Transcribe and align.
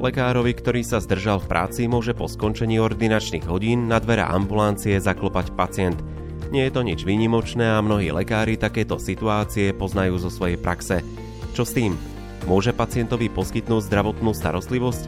Lekárovi, 0.00 0.56
ktorý 0.56 0.80
sa 0.80 0.96
zdržal 0.96 1.44
v 1.44 1.50
práci, 1.52 1.84
môže 1.84 2.16
po 2.16 2.24
skončení 2.24 2.80
ordinačných 2.80 3.44
hodín 3.44 3.84
na 3.84 4.00
dvere 4.00 4.24
ambulancie 4.24 4.96
zaklopať 4.96 5.52
pacient. 5.52 6.00
Nie 6.48 6.66
je 6.66 6.72
to 6.72 6.80
nič 6.80 7.04
výnimočné 7.04 7.76
a 7.76 7.84
mnohí 7.84 8.08
lekári 8.08 8.56
takéto 8.56 8.96
situácie 8.96 9.76
poznajú 9.76 10.16
zo 10.16 10.32
svojej 10.32 10.56
praxe. 10.56 11.04
Čo 11.52 11.68
s 11.68 11.76
tým? 11.76 12.00
Môže 12.48 12.72
pacientovi 12.72 13.28
poskytnúť 13.28 13.92
zdravotnú 13.92 14.32
starostlivosť? 14.32 15.04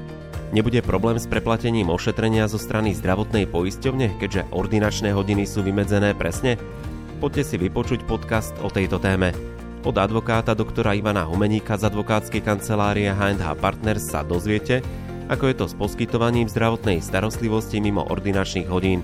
Nebude 0.52 0.84
problém 0.84 1.16
s 1.16 1.24
preplatením 1.24 1.88
ošetrenia 1.88 2.44
zo 2.44 2.60
strany 2.60 2.92
zdravotnej 2.92 3.48
poisťovne, 3.48 4.20
keďže 4.20 4.52
ordinačné 4.52 5.16
hodiny 5.16 5.48
sú 5.48 5.64
vymedzené 5.64 6.12
presne? 6.12 6.60
Poďte 7.16 7.48
si 7.48 7.56
vypočuť 7.56 8.04
podcast 8.04 8.52
o 8.60 8.68
tejto 8.68 9.00
téme. 9.00 9.32
Od 9.82 9.98
advokáta 9.98 10.54
doktora 10.54 10.94
Ivana 10.94 11.26
Humeníka 11.26 11.74
z 11.74 11.90
advokátskej 11.90 12.46
kancelárie 12.46 13.10
H&H 13.10 13.42
Partners 13.58 14.14
sa 14.14 14.22
dozviete, 14.22 14.78
ako 15.26 15.50
je 15.50 15.54
to 15.58 15.66
s 15.66 15.74
poskytovaním 15.74 16.46
zdravotnej 16.46 17.02
starostlivosti 17.02 17.82
mimo 17.82 18.06
ordinačných 18.06 18.70
hodín. 18.70 19.02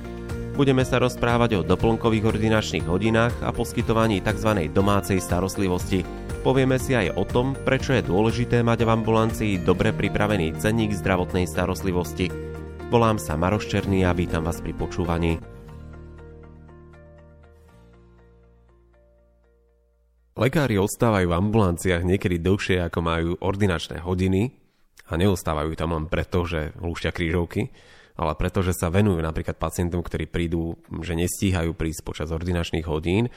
Budeme 0.55 0.87
sa 0.87 1.03
rozprávať 1.03 1.59
o 1.59 1.67
doplnkových 1.67 2.31
ordinačných 2.31 2.87
hodinách 2.87 3.35
a 3.43 3.51
poskytovaní 3.51 4.23
tzv. 4.23 4.71
domácej 4.71 5.19
starostlivosti. 5.19 6.07
Povieme 6.47 6.79
si 6.79 6.95
aj 6.95 7.11
o 7.19 7.27
tom, 7.27 7.59
prečo 7.59 7.91
je 7.99 8.07
dôležité 8.07 8.63
mať 8.63 8.87
v 8.87 8.93
ambulancii 8.95 9.53
dobre 9.67 9.91
pripravený 9.91 10.63
cenník 10.63 10.95
zdravotnej 10.95 11.51
starostlivosti. 11.51 12.31
Volám 12.87 13.19
sa 13.19 13.35
Maroš 13.35 13.67
Černý 13.67 14.07
a 14.07 14.15
vítam 14.15 14.47
vás 14.47 14.63
pri 14.63 14.79
počúvaní. 14.79 15.58
Lekári 20.39 20.79
ostávajú 20.79 21.35
v 21.35 21.39
ambulanciách 21.43 22.07
niekedy 22.07 22.39
dlhšie 22.39 22.87
ako 22.87 22.99
majú 23.03 23.31
ordinačné 23.43 23.99
hodiny 24.07 24.55
a 25.11 25.19
neostávajú 25.19 25.75
tam 25.75 25.99
len 25.99 26.07
preto, 26.07 26.47
že 26.47 26.71
lúšťa 26.79 27.11
krížovky, 27.11 27.75
ale 28.15 28.39
preto, 28.39 28.63
že 28.63 28.71
sa 28.71 28.87
venujú 28.87 29.19
napríklad 29.19 29.59
pacientom, 29.59 29.99
ktorí 29.99 30.31
prídu, 30.31 30.79
že 31.03 31.19
nestíhajú 31.19 31.75
prísť 31.75 32.07
počas 32.07 32.31
ordinačných 32.31 32.87
hodín. 32.87 33.35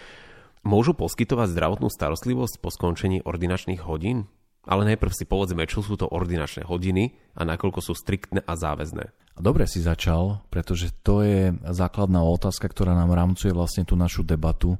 Môžu 0.61 0.93
poskytovať 0.93 1.49
zdravotnú 1.57 1.89
starostlivosť 1.89 2.61
po 2.61 2.69
skončení 2.69 3.25
ordinačných 3.25 3.81
hodín? 3.81 4.29
Ale 4.69 4.85
najprv 4.85 5.09
si 5.09 5.25
povedzme, 5.25 5.65
čo 5.65 5.81
sú 5.81 5.97
to 5.97 6.05
ordinačné 6.05 6.69
hodiny 6.69 7.17
a 7.33 7.41
nakoľko 7.49 7.81
sú 7.81 7.97
striktné 7.97 8.45
a 8.45 8.53
záväzné. 8.53 9.09
Dobre 9.41 9.65
si 9.65 9.81
začal, 9.81 10.45
pretože 10.53 10.93
to 11.01 11.25
je 11.25 11.49
základná 11.65 12.21
otázka, 12.21 12.69
ktorá 12.69 12.93
nám 12.93 13.17
rámcuje 13.17 13.57
vlastne 13.57 13.89
tú 13.89 13.97
našu 13.97 14.21
debatu 14.21 14.77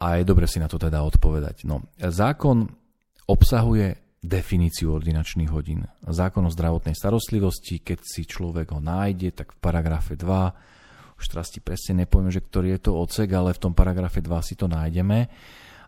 a 0.00 0.16
je 0.16 0.24
dobre 0.24 0.48
si 0.48 0.56
na 0.56 0.66
to 0.66 0.80
teda 0.80 1.04
odpovedať. 1.04 1.68
No, 1.68 1.84
zákon 2.00 2.64
obsahuje 3.28 4.00
definíciu 4.20 4.92
ordinačných 4.96 5.50
hodín. 5.52 5.84
Zákon 6.04 6.44
o 6.44 6.52
zdravotnej 6.52 6.96
starostlivosti, 6.96 7.80
keď 7.80 7.98
si 8.04 8.24
človek 8.24 8.72
ho 8.72 8.80
nájde, 8.80 9.32
tak 9.32 9.56
v 9.56 9.60
paragrafe 9.60 10.16
2, 10.16 11.20
už 11.20 11.24
teraz 11.28 11.52
ti 11.52 11.60
presne 11.60 12.04
nepoviem, 12.04 12.32
že 12.32 12.44
ktorý 12.44 12.76
je 12.76 12.80
to 12.88 12.96
odsek, 12.96 13.28
ale 13.32 13.52
v 13.52 13.62
tom 13.62 13.72
paragrafe 13.76 14.24
2 14.24 14.32
si 14.40 14.56
to 14.56 14.68
nájdeme. 14.68 15.28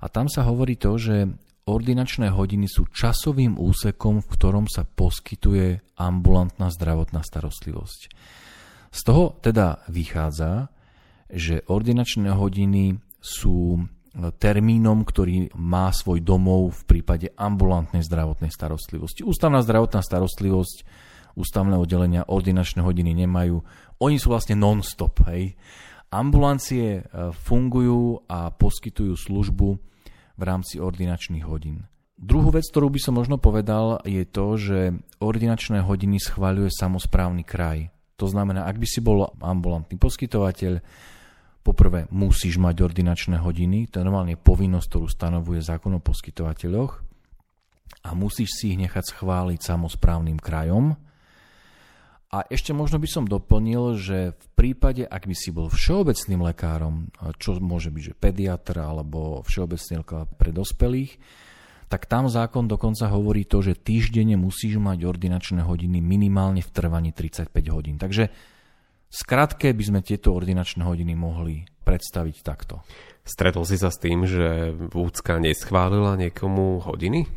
A 0.02 0.06
tam 0.08 0.28
sa 0.28 0.44
hovorí 0.44 0.77
to, 0.77 0.96
že 1.00 1.28
ordinačné 1.68 2.33
hodiny 2.33 2.68
sú 2.68 2.88
časovým 2.88 3.56
úsekom, 3.56 4.20
v 4.20 4.28
ktorom 4.28 4.66
sa 4.68 4.84
poskytuje 4.84 5.96
ambulantná 6.00 6.68
zdravotná 6.68 7.24
starostlivosť. 7.24 8.00
Z 8.92 9.00
toho 9.08 9.40
teda 9.40 9.80
vychádza, 9.88 10.68
že 11.33 11.64
ordinačné 11.64 12.28
hodiny 12.36 13.00
sú 13.22 13.88
termínom, 14.12 15.08
ktorý 15.08 15.56
má 15.56 15.88
svoj 15.88 16.20
domov 16.20 16.77
v 16.77 16.82
prípade 16.84 17.32
ambulantnej 17.32 18.05
zdravotnej 18.05 18.52
starostlivosti. 18.52 19.24
Ústavná 19.24 19.64
zdravotná 19.64 20.05
starostlivosť, 20.05 20.84
ústavné 21.32 21.80
oddelenia, 21.80 22.28
ordinačné 22.28 22.84
hodiny 22.84 23.17
nemajú. 23.24 23.64
Oni 24.05 24.17
sú 24.20 24.28
vlastne 24.36 24.52
non-stop. 24.52 25.24
Hej. 25.33 25.56
Ambulancie 26.12 27.00
e, 27.00 27.02
fungujú 27.33 28.28
a 28.28 28.52
poskytujú 28.52 29.17
službu 29.17 29.68
v 30.36 30.42
rámci 30.44 30.77
ordinačných 30.77 31.48
hodín. 31.48 31.89
Druhú 32.20 32.52
vec, 32.52 32.68
ktorú 32.68 32.92
by 32.92 33.00
som 33.00 33.17
možno 33.17 33.40
povedal, 33.40 34.05
je 34.05 34.23
to, 34.29 34.46
že 34.61 34.79
ordinačné 35.24 35.80
hodiny 35.80 36.20
schváľuje 36.20 36.68
samozprávny 36.68 37.42
kraj. 37.48 37.89
To 38.20 38.29
znamená, 38.29 38.68
ak 38.68 38.77
by 38.77 38.86
si 38.86 39.00
bol 39.00 39.33
ambulantný 39.40 39.96
poskytovateľ, 39.96 40.84
Poprvé, 41.62 42.11
musíš 42.11 42.58
mať 42.58 42.83
ordinačné 42.83 43.39
hodiny, 43.39 43.86
to 43.86 44.02
je 44.02 44.06
normálne 44.06 44.34
povinnosť, 44.34 44.86
ktorú 44.90 45.06
stanovuje 45.06 45.62
zákon 45.62 45.95
o 45.95 46.02
poskytovateľoch 46.02 46.92
a 48.02 48.11
musíš 48.18 48.58
si 48.58 48.74
ich 48.74 48.78
nechať 48.83 49.14
schváliť 49.14 49.62
samozprávnym 49.62 50.42
krajom. 50.42 50.98
A 52.33 52.48
ešte 52.48 52.73
možno 52.73 52.98
by 52.98 53.06
som 53.06 53.28
doplnil, 53.28 54.00
že 54.00 54.33
v 54.33 54.46
prípade, 54.56 55.05
ak 55.05 55.28
by 55.28 55.36
si 55.36 55.52
bol 55.52 55.68
všeobecným 55.68 56.40
lekárom, 56.50 57.12
čo 57.36 57.61
môže 57.61 57.92
byť, 57.92 58.02
že 58.11 58.14
pediatr 58.17 58.80
alebo 58.83 59.44
všeobecný 59.44 60.00
lekár 60.00 60.24
pre 60.34 60.50
dospelých, 60.50 61.20
tak 61.92 62.08
tam 62.08 62.33
zákon 62.33 62.64
dokonca 62.64 63.05
hovorí 63.12 63.44
to, 63.44 63.61
že 63.61 63.77
týždenne 63.77 64.40
musíš 64.40 64.80
mať 64.80 65.05
ordinačné 65.05 65.61
hodiny 65.61 66.00
minimálne 66.00 66.64
v 66.64 66.73
trvaní 66.73 67.12
35 67.12 67.52
hodín. 67.68 68.00
Takže 68.00 68.33
Skratke 69.12 69.77
by 69.77 69.84
sme 69.84 70.00
tieto 70.00 70.33
ordinačné 70.33 70.89
hodiny 70.89 71.12
mohli 71.12 71.68
predstaviť 71.84 72.36
takto. 72.40 72.80
Stretol 73.20 73.68
si 73.68 73.77
sa 73.77 73.92
s 73.92 74.00
tým, 74.00 74.24
že 74.24 74.73
Vúcka 74.73 75.36
neschválila 75.36 76.17
niekomu 76.17 76.80
hodiny? 76.80 77.28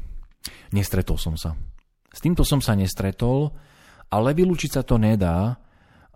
Nestretol 0.71 1.19
som 1.19 1.35
sa. 1.35 1.51
S 2.15 2.23
týmto 2.23 2.47
som 2.47 2.63
sa 2.63 2.79
nestretol, 2.79 3.51
ale 4.07 4.31
vylúčiť 4.31 4.79
sa 4.79 4.87
to 4.87 4.95
nedá. 4.95 5.59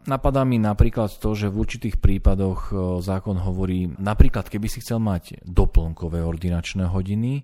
Napadá 0.07 0.47
mi 0.47 0.63
napríklad 0.63 1.11
to, 1.19 1.35
že 1.35 1.51
v 1.51 1.59
určitých 1.59 1.99
prípadoch 1.99 2.71
e, 2.71 2.73
zákon 3.03 3.35
hovorí, 3.35 3.91
napríklad 3.99 4.47
keby 4.47 4.71
si 4.71 4.79
chcel 4.79 5.03
mať 5.03 5.43
doplnkové 5.43 6.23
ordinačné 6.23 6.87
hodiny, 6.87 7.43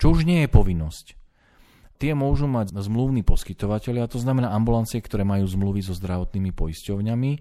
čo 0.00 0.16
už 0.16 0.24
nie 0.24 0.48
je 0.48 0.48
povinnosť 0.48 1.19
tie 2.00 2.16
môžu 2.16 2.48
mať 2.48 2.72
zmluvní 2.72 3.20
poskytovateľia, 3.20 4.08
to 4.08 4.16
znamená 4.16 4.56
ambulancie, 4.56 5.04
ktoré 5.04 5.20
majú 5.20 5.44
zmluvy 5.44 5.84
so 5.84 5.92
zdravotnými 5.92 6.48
poisťovňami, 6.56 7.32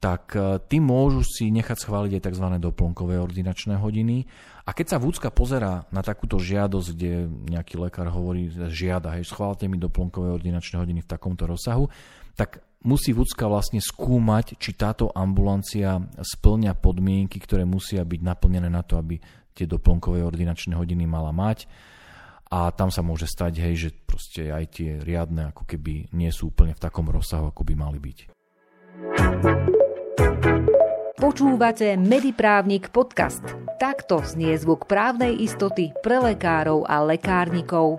tak 0.00 0.32
e, 0.32 0.56
tí 0.64 0.80
môžu 0.80 1.20
si 1.20 1.52
nechať 1.52 1.84
schváliť 1.84 2.12
aj 2.16 2.22
tzv. 2.32 2.46
doplnkové 2.64 3.20
ordinačné 3.20 3.76
hodiny. 3.76 4.24
A 4.64 4.72
keď 4.72 4.96
sa 4.96 5.02
Vúcka 5.02 5.28
pozera 5.28 5.84
na 5.92 6.00
takúto 6.00 6.40
žiadosť, 6.40 6.88
kde 6.96 7.12
nejaký 7.28 7.76
lekár 7.76 8.08
hovorí, 8.08 8.48
žiada, 8.72 9.12
hej, 9.20 9.28
schválte 9.28 9.68
mi 9.68 9.76
doplnkové 9.76 10.32
ordinačné 10.32 10.80
hodiny 10.80 11.04
v 11.04 11.10
takomto 11.10 11.44
rozsahu, 11.44 11.92
tak 12.38 12.62
musí 12.86 13.12
Vúcka 13.12 13.50
vlastne 13.50 13.82
skúmať, 13.82 14.56
či 14.56 14.78
táto 14.78 15.10
ambulancia 15.12 15.98
splňa 16.14 16.78
podmienky, 16.78 17.42
ktoré 17.42 17.66
musia 17.66 18.06
byť 18.06 18.20
naplnené 18.22 18.70
na 18.70 18.86
to, 18.86 18.96
aby 18.96 19.18
tie 19.52 19.66
doplnkové 19.66 20.22
ordinačné 20.22 20.78
hodiny 20.78 21.04
mala 21.04 21.34
mať 21.34 21.66
a 22.48 22.72
tam 22.72 22.88
sa 22.88 23.04
môže 23.04 23.28
stať, 23.28 23.60
hej, 23.60 23.74
že 23.76 23.90
proste 24.08 24.48
aj 24.48 24.64
tie 24.80 24.90
riadne 25.04 25.52
ako 25.52 25.68
keby 25.68 26.12
nie 26.16 26.32
sú 26.32 26.48
úplne 26.48 26.72
v 26.72 26.82
takom 26.82 27.08
rozsahu, 27.08 27.52
ako 27.52 27.62
by 27.64 27.74
mali 27.76 27.98
byť. 28.00 28.18
Počúvate 31.18 31.98
Mediprávnik 31.98 32.94
podcast. 32.94 33.42
Takto 33.78 34.22
znie 34.22 34.54
zvuk 34.58 34.86
právnej 34.86 35.34
istoty 35.38 35.92
pre 36.02 36.18
lekárov 36.18 36.86
a 36.86 37.02
lekárnikov. 37.04 37.98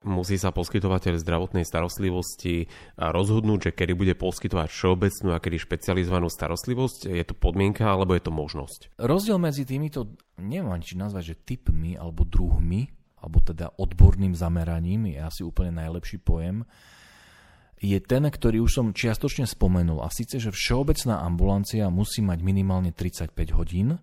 Musí 0.00 0.40
sa 0.40 0.48
poskytovateľ 0.48 1.20
zdravotnej 1.20 1.68
starostlivosti 1.68 2.72
rozhodnúť, 2.96 3.68
že 3.68 3.76
kedy 3.76 3.92
bude 3.92 4.14
poskytovať 4.16 4.72
všeobecnú 4.72 5.36
a 5.36 5.42
kedy 5.44 5.60
špecializovanú 5.60 6.32
starostlivosť. 6.32 7.12
Je 7.12 7.24
to 7.28 7.36
podmienka 7.36 7.84
alebo 7.84 8.16
je 8.16 8.24
to 8.24 8.32
možnosť? 8.32 8.96
Rozdiel 8.96 9.36
medzi 9.36 9.68
týmito, 9.68 10.16
neviem 10.40 10.80
či 10.80 10.96
nazvať, 10.96 11.36
že 11.36 11.42
typmi 11.44 12.00
alebo 12.00 12.24
druhmi, 12.24 12.88
alebo 13.20 13.44
teda 13.44 13.76
odborným 13.76 14.32
zameraním, 14.32 15.12
je 15.12 15.20
asi 15.20 15.44
úplne 15.44 15.76
najlepší 15.76 16.16
pojem, 16.24 16.64
je 17.80 18.00
ten, 18.00 18.24
ktorý 18.24 18.64
už 18.64 18.72
som 18.72 18.96
čiastočne 18.96 19.44
spomenul. 19.44 20.00
A 20.00 20.08
síce, 20.12 20.40
že 20.40 20.52
všeobecná 20.52 21.24
ambulancia 21.24 21.88
musí 21.92 22.24
mať 22.24 22.40
minimálne 22.40 22.92
35 22.92 23.36
hodín, 23.52 24.00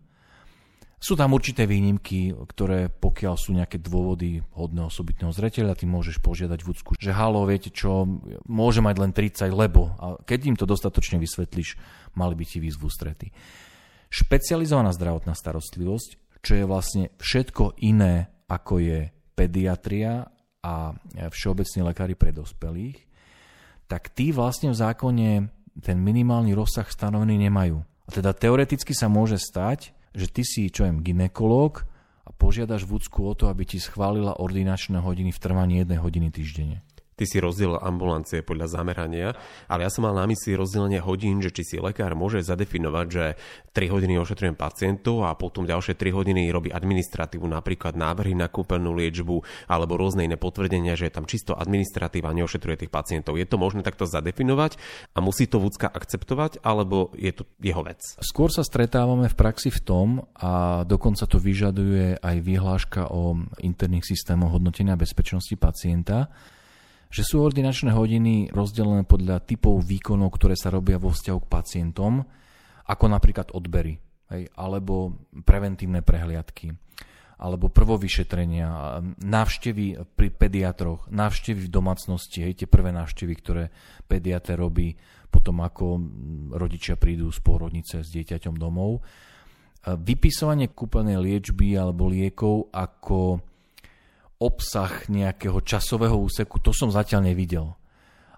sú 0.97 1.13
tam 1.13 1.37
určité 1.37 1.69
výnimky, 1.69 2.33
ktoré 2.33 2.89
pokiaľ 2.89 3.35
sú 3.37 3.53
nejaké 3.53 3.77
dôvody 3.77 4.41
hodné 4.57 4.81
osobitného 4.89 5.29
zreteľa, 5.29 5.77
ty 5.77 5.85
môžeš 5.85 6.17
požiadať 6.17 6.59
v 6.65 6.69
úcku, 6.73 6.89
že 6.97 7.13
halo, 7.13 7.45
viete 7.45 7.69
čo, 7.69 8.09
môže 8.49 8.81
mať 8.81 8.95
len 8.97 9.11
30, 9.13 9.53
lebo 9.53 9.93
a 10.01 10.17
keď 10.25 10.39
im 10.49 10.57
to 10.57 10.65
dostatočne 10.65 11.21
vysvetlíš, 11.21 11.77
mali 12.17 12.33
by 12.33 12.45
ti 12.49 12.57
výzvu 12.57 12.89
strety. 12.89 13.29
Špecializovaná 14.09 14.89
zdravotná 14.89 15.37
starostlivosť, 15.37 16.41
čo 16.41 16.53
je 16.57 16.65
vlastne 16.65 17.13
všetko 17.21 17.77
iné, 17.85 18.33
ako 18.49 18.81
je 18.81 18.99
pediatria 19.37 20.25
a 20.65 20.97
všeobecní 21.13 21.85
lekári 21.85 22.15
pre 22.17 22.33
dospelých, 22.33 22.97
tak 23.85 24.09
tí 24.17 24.33
vlastne 24.33 24.73
v 24.73 24.79
zákone 24.81 25.29
ten 25.77 25.97
minimálny 26.01 26.57
rozsah 26.57 26.89
stanovený 26.89 27.37
nemajú. 27.47 27.85
A 28.07 28.09
teda 28.09 28.33
teoreticky 28.33 28.97
sa 28.97 29.05
môže 29.11 29.37
stať, 29.37 29.93
že 30.15 30.31
ty 30.31 30.43
si, 30.47 30.71
čo 30.71 30.87
viem, 30.87 31.03
ginekolog 31.03 31.83
a 32.23 32.29
požiadaš 32.31 32.87
vúcku 32.87 33.27
o 33.27 33.33
to, 33.35 33.51
aby 33.51 33.67
ti 33.67 33.79
schválila 33.79 34.39
ordinačné 34.39 35.03
hodiny 35.03 35.35
v 35.35 35.41
trvaní 35.43 35.75
jednej 35.83 35.99
hodiny 35.99 36.31
týždenne 36.31 36.86
ty 37.17 37.25
si 37.25 37.41
rozdiel 37.41 37.81
ambulancie 37.81 38.45
podľa 38.45 38.77
zamerania, 38.77 39.33
ale 39.65 39.83
ja 39.83 39.91
som 39.91 40.05
mal 40.05 40.13
na 40.13 40.29
mysli 40.29 40.53
rozdelenie 40.53 41.01
hodín, 41.01 41.41
že 41.41 41.49
či 41.49 41.65
si 41.65 41.75
lekár 41.81 42.13
môže 42.13 42.45
zadefinovať, 42.45 43.07
že 43.09 43.25
3 43.73 43.89
hodiny 43.89 44.21
ošetrujem 44.21 44.53
pacientov 44.53 45.25
a 45.25 45.33
potom 45.33 45.65
ďalšie 45.65 45.97
3 45.97 46.13
hodiny 46.13 46.53
robí 46.53 46.69
administratívu, 46.69 47.43
napríklad 47.49 47.97
návrhy 47.97 48.37
na 48.37 48.45
kúpenú 48.45 48.93
liečbu 48.93 49.41
alebo 49.65 49.97
rôzne 49.97 50.29
iné 50.29 50.37
potvrdenia, 50.37 50.93
že 50.93 51.09
je 51.09 51.15
tam 51.17 51.25
čisto 51.25 51.57
administratíva, 51.57 52.37
neošetruje 52.37 52.85
tých 52.85 52.93
pacientov. 52.93 53.41
Je 53.41 53.49
to 53.49 53.57
možné 53.57 53.81
takto 53.81 54.05
zadefinovať 54.05 54.77
a 55.17 55.19
musí 55.19 55.49
to 55.49 55.57
vúcka 55.57 55.89
akceptovať, 55.89 56.61
alebo 56.61 57.09
je 57.17 57.33
to 57.33 57.49
jeho 57.57 57.81
vec? 57.81 57.97
Skôr 58.21 58.53
sa 58.53 58.61
stretávame 58.61 59.25
v 59.25 59.35
praxi 59.35 59.73
v 59.73 59.81
tom 59.81 60.07
a 60.37 60.85
dokonca 60.85 61.25
to 61.25 61.41
vyžaduje 61.41 62.21
aj 62.21 62.37
vyhláška 62.45 63.09
o 63.09 63.41
interných 63.65 64.05
systémoch 64.05 64.53
hodnotenia 64.53 64.93
bezpečnosti 64.93 65.57
pacienta, 65.57 66.29
že 67.07 67.23
sú 67.23 67.39
ordinačné 67.39 67.95
hodiny 67.95 68.51
rozdelené 68.51 69.07
podľa 69.07 69.43
typov 69.43 69.79
výkonov, 69.83 70.35
ktoré 70.35 70.59
sa 70.59 70.71
robia 70.71 70.99
vo 70.99 71.11
vzťahu 71.11 71.39
k 71.43 71.51
pacientom, 71.51 72.23
ako 72.87 73.05
napríklad 73.07 73.51
odbery, 73.55 73.99
hej, 74.31 74.47
alebo 74.55 75.27
preventívne 75.43 76.03
prehliadky, 76.03 76.71
alebo 77.37 77.69
prvovyšetrenia, 77.69 78.99
návštevy 79.21 80.03
pri 80.17 80.27
pediatroch, 80.33 81.05
návštevy 81.13 81.69
v 81.69 81.73
domácnosti, 81.73 82.41
hej, 82.43 82.63
tie 82.63 82.67
prvé 82.67 82.89
návštevy, 82.95 83.33
ktoré 83.37 83.63
pediatr 84.09 84.57
robí 84.57 84.97
potom, 85.27 85.61
ako 85.61 86.01
rodičia 86.55 86.95
prídu 86.95 87.29
z 87.29 87.39
pôrodnice 87.43 88.01
s 88.01 88.09
dieťaťom 88.09 88.55
domov. 88.55 89.03
Vypisovanie 89.85 90.71
kúpenej 90.71 91.19
liečby 91.19 91.77
alebo 91.77 92.09
liekov 92.09 92.73
ako 92.73 93.39
obsah 94.37 95.09
nejakého 95.09 95.61
časového 95.65 96.13
úseku, 96.13 96.61
to 96.61 96.69
som 96.73 96.93
zatiaľ 96.93 97.33
nevidel. 97.33 97.73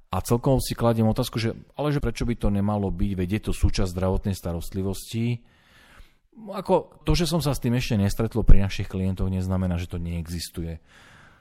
A 0.10 0.26
celkom 0.26 0.58
si 0.58 0.74
kladiem 0.74 1.06
otázku, 1.06 1.38
že 1.38 1.54
ale 1.78 1.94
že 1.94 2.02
prečo 2.02 2.26
by 2.26 2.34
to 2.34 2.50
nemalo 2.50 2.90
byť, 2.90 3.12
veď 3.14 3.30
je 3.30 3.42
to 3.46 3.52
súčasť 3.54 3.94
zdravotnej 3.94 4.34
starostlivosti. 4.34 5.46
Ako 6.50 7.04
to, 7.06 7.14
že 7.14 7.30
som 7.30 7.44
sa 7.44 7.54
s 7.54 7.62
tým 7.62 7.78
ešte 7.78 8.00
nestretol 8.00 8.42
pri 8.42 8.66
našich 8.66 8.90
klientoch, 8.90 9.30
neznamená, 9.30 9.78
že 9.78 9.92
to 9.92 10.02
neexistuje. 10.02 10.82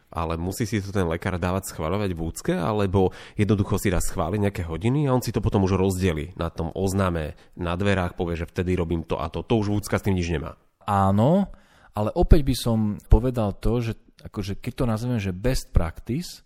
Ale 0.08 0.40
musí 0.40 0.64
si 0.64 0.80
to 0.80 0.88
ten 0.88 1.04
lekár 1.04 1.36
dávať 1.36 1.72
schváľovať 1.72 2.10
v 2.16 2.20
úcke, 2.24 2.52
alebo 2.56 3.12
jednoducho 3.36 3.76
si 3.76 3.92
dá 3.92 4.00
schváliť 4.00 4.40
nejaké 4.40 4.62
hodiny 4.64 5.04
a 5.04 5.12
on 5.12 5.20
si 5.20 5.32
to 5.32 5.44
potom 5.44 5.64
už 5.68 5.76
rozdeli 5.76 6.32
na 6.36 6.48
tom 6.48 6.72
oznáme 6.72 7.36
na 7.56 7.76
dverách, 7.76 8.16
povie, 8.16 8.40
že 8.40 8.48
vtedy 8.48 8.72
robím 8.72 9.04
to 9.04 9.20
a 9.20 9.28
to. 9.28 9.44
To 9.44 9.60
už 9.60 9.68
vúcka 9.68 10.00
s 10.00 10.04
tým 10.04 10.16
nič 10.16 10.32
nemá. 10.32 10.56
Áno, 10.88 11.52
ale 11.92 12.08
opäť 12.16 12.40
by 12.44 12.54
som 12.56 12.78
povedal 13.12 13.52
to, 13.60 13.84
že 13.84 14.07
akože 14.24 14.58
keď 14.58 14.72
to 14.72 14.84
nazveme, 14.84 15.18
že 15.22 15.36
best 15.36 15.70
practice, 15.70 16.42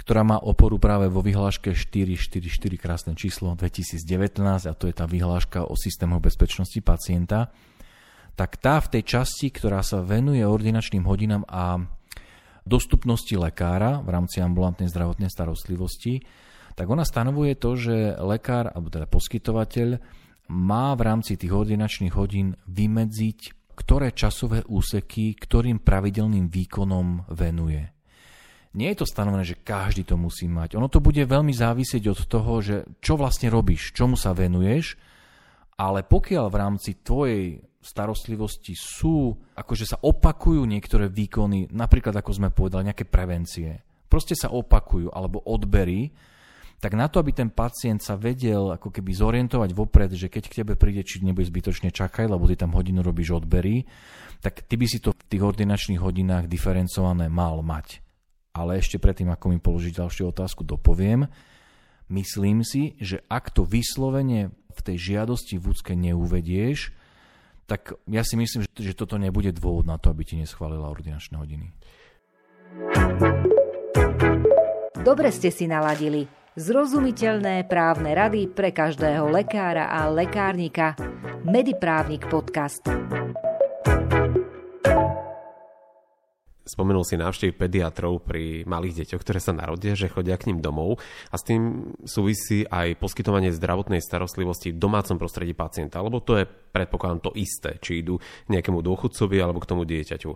ktorá 0.00 0.20
má 0.26 0.36
oporu 0.36 0.76
práve 0.76 1.08
vo 1.08 1.24
vyhláške 1.24 1.72
444 1.72 2.50
krásne 2.76 3.12
číslo 3.16 3.56
2019 3.56 4.04
a 4.68 4.72
to 4.76 4.84
je 4.90 4.94
tá 4.94 5.08
vyhláška 5.08 5.64
o 5.64 5.74
systémoch 5.78 6.20
bezpečnosti 6.20 6.76
pacienta, 6.84 7.54
tak 8.34 8.58
tá 8.58 8.82
v 8.82 8.98
tej 8.98 9.02
časti, 9.06 9.48
ktorá 9.54 9.80
sa 9.80 10.02
venuje 10.02 10.42
ordinačným 10.42 11.06
hodinám 11.06 11.46
a 11.46 11.78
dostupnosti 12.66 13.32
lekára 13.32 14.02
v 14.02 14.08
rámci 14.10 14.42
ambulantnej 14.42 14.90
zdravotnej 14.90 15.30
starostlivosti, 15.30 16.26
tak 16.74 16.90
ona 16.90 17.06
stanovuje 17.06 17.54
to, 17.54 17.78
že 17.78 18.18
lekár, 18.18 18.74
alebo 18.74 18.90
teda 18.90 19.06
poskytovateľ, 19.06 19.88
má 20.50 20.92
v 20.92 21.02
rámci 21.06 21.38
tých 21.40 21.54
ordinačných 21.54 22.12
hodín 22.12 22.58
vymedziť 22.68 23.63
ktoré 23.74 24.14
časové 24.14 24.62
úseky 24.64 25.34
ktorým 25.36 25.82
pravidelným 25.82 26.48
výkonom 26.48 27.28
venuje. 27.34 27.94
Nie 28.74 28.90
je 28.94 29.02
to 29.02 29.06
stanovené, 29.06 29.46
že 29.46 29.62
každý 29.62 30.02
to 30.02 30.18
musí 30.18 30.50
mať. 30.50 30.74
Ono 30.74 30.90
to 30.90 30.98
bude 30.98 31.22
veľmi 31.22 31.54
závisieť 31.54 32.10
od 32.10 32.20
toho, 32.26 32.58
že 32.58 32.76
čo 32.98 33.14
vlastne 33.14 33.46
robíš, 33.46 33.94
čomu 33.94 34.18
sa 34.18 34.34
venuješ, 34.34 34.98
ale 35.78 36.02
pokiaľ 36.02 36.46
v 36.50 36.58
rámci 36.58 36.90
tvojej 36.98 37.62
starostlivosti 37.78 38.74
sú, 38.74 39.30
akože 39.54 39.84
sa 39.84 39.98
opakujú 40.00 40.64
niektoré 40.66 41.06
výkony, 41.06 41.70
napríklad 41.70 42.18
ako 42.18 42.30
sme 42.34 42.48
povedali, 42.50 42.90
nejaké 42.90 43.06
prevencie, 43.06 43.78
proste 44.10 44.34
sa 44.34 44.50
opakujú, 44.50 45.12
alebo 45.12 45.44
odbery, 45.46 46.10
tak 46.84 47.00
na 47.00 47.08
to, 47.08 47.16
aby 47.16 47.32
ten 47.32 47.48
pacient 47.48 48.04
sa 48.04 48.12
vedel 48.12 48.76
ako 48.76 48.92
keby 48.92 49.16
zorientovať 49.16 49.72
vopred, 49.72 50.12
že 50.12 50.28
keď 50.28 50.44
k 50.52 50.56
tebe 50.60 50.76
príde, 50.76 51.00
či 51.00 51.24
nebude 51.24 51.48
zbytočne 51.48 51.88
čakať, 51.88 52.28
lebo 52.28 52.44
ty 52.44 52.60
tam 52.60 52.76
hodinu 52.76 53.00
robíš 53.00 53.40
odbery, 53.40 53.88
tak 54.44 54.68
ty 54.68 54.76
by 54.76 54.84
si 54.84 55.00
to 55.00 55.16
v 55.16 55.24
tých 55.32 55.40
ordinačných 55.40 55.96
hodinách 55.96 56.44
diferencované 56.44 57.32
mal 57.32 57.64
mať. 57.64 58.04
Ale 58.52 58.76
ešte 58.76 59.00
predtým, 59.00 59.32
ako 59.32 59.48
mi 59.48 59.64
položiť 59.64 59.96
ďalšiu 59.96 60.28
otázku, 60.28 60.60
dopoviem. 60.60 61.24
Myslím 62.12 62.60
si, 62.60 63.00
že 63.00 63.24
ak 63.32 63.48
to 63.56 63.64
vyslovene 63.64 64.52
v 64.52 64.80
tej 64.84 65.16
žiadosti 65.16 65.56
v 65.56 65.72
úcke 65.72 65.96
neuvedieš, 65.96 66.92
tak 67.64 67.96
ja 68.12 68.20
si 68.20 68.36
myslím, 68.36 68.68
že, 68.76 68.92
toto 68.92 69.16
nebude 69.16 69.56
dôvod 69.56 69.88
na 69.88 69.96
to, 69.96 70.12
aby 70.12 70.28
ti 70.28 70.36
neschválila 70.36 70.92
ordinačné 70.92 71.40
hodiny. 71.40 71.72
Dobre 75.00 75.32
ste 75.32 75.48
si 75.48 75.64
naladili. 75.64 76.43
Zrozumiteľné 76.54 77.66
právne 77.66 78.14
rady 78.14 78.46
pre 78.46 78.70
každého 78.70 79.26
lekára 79.26 79.90
a 79.90 80.06
lekárnika. 80.06 80.94
Mediprávnik 81.42 82.30
podcast. 82.30 82.86
Spomenul 86.62 87.02
si 87.02 87.18
návštevy 87.18 87.58
pediatrov 87.58 88.22
pri 88.22 88.62
malých 88.70 89.02
deťoch, 89.02 89.22
ktoré 89.26 89.42
sa 89.42 89.50
narodia, 89.50 89.98
že 89.98 90.06
chodia 90.06 90.38
k 90.38 90.54
ním 90.54 90.62
domov 90.62 91.02
a 91.26 91.34
s 91.34 91.42
tým 91.42 91.90
súvisí 92.06 92.62
aj 92.62 93.02
poskytovanie 93.02 93.50
zdravotnej 93.50 93.98
starostlivosti 93.98 94.70
v 94.70 94.78
domácom 94.78 95.18
prostredí 95.18 95.58
pacienta, 95.58 96.06
lebo 96.06 96.22
to 96.22 96.38
je 96.38 96.46
predpokladám 96.46 97.18
to 97.18 97.30
isté, 97.34 97.82
či 97.82 98.06
idú 98.06 98.22
nejakému 98.46 98.78
dôchodcovi 98.78 99.42
alebo 99.42 99.58
k 99.58 99.74
tomu 99.74 99.82
dieťaťu. 99.82 100.30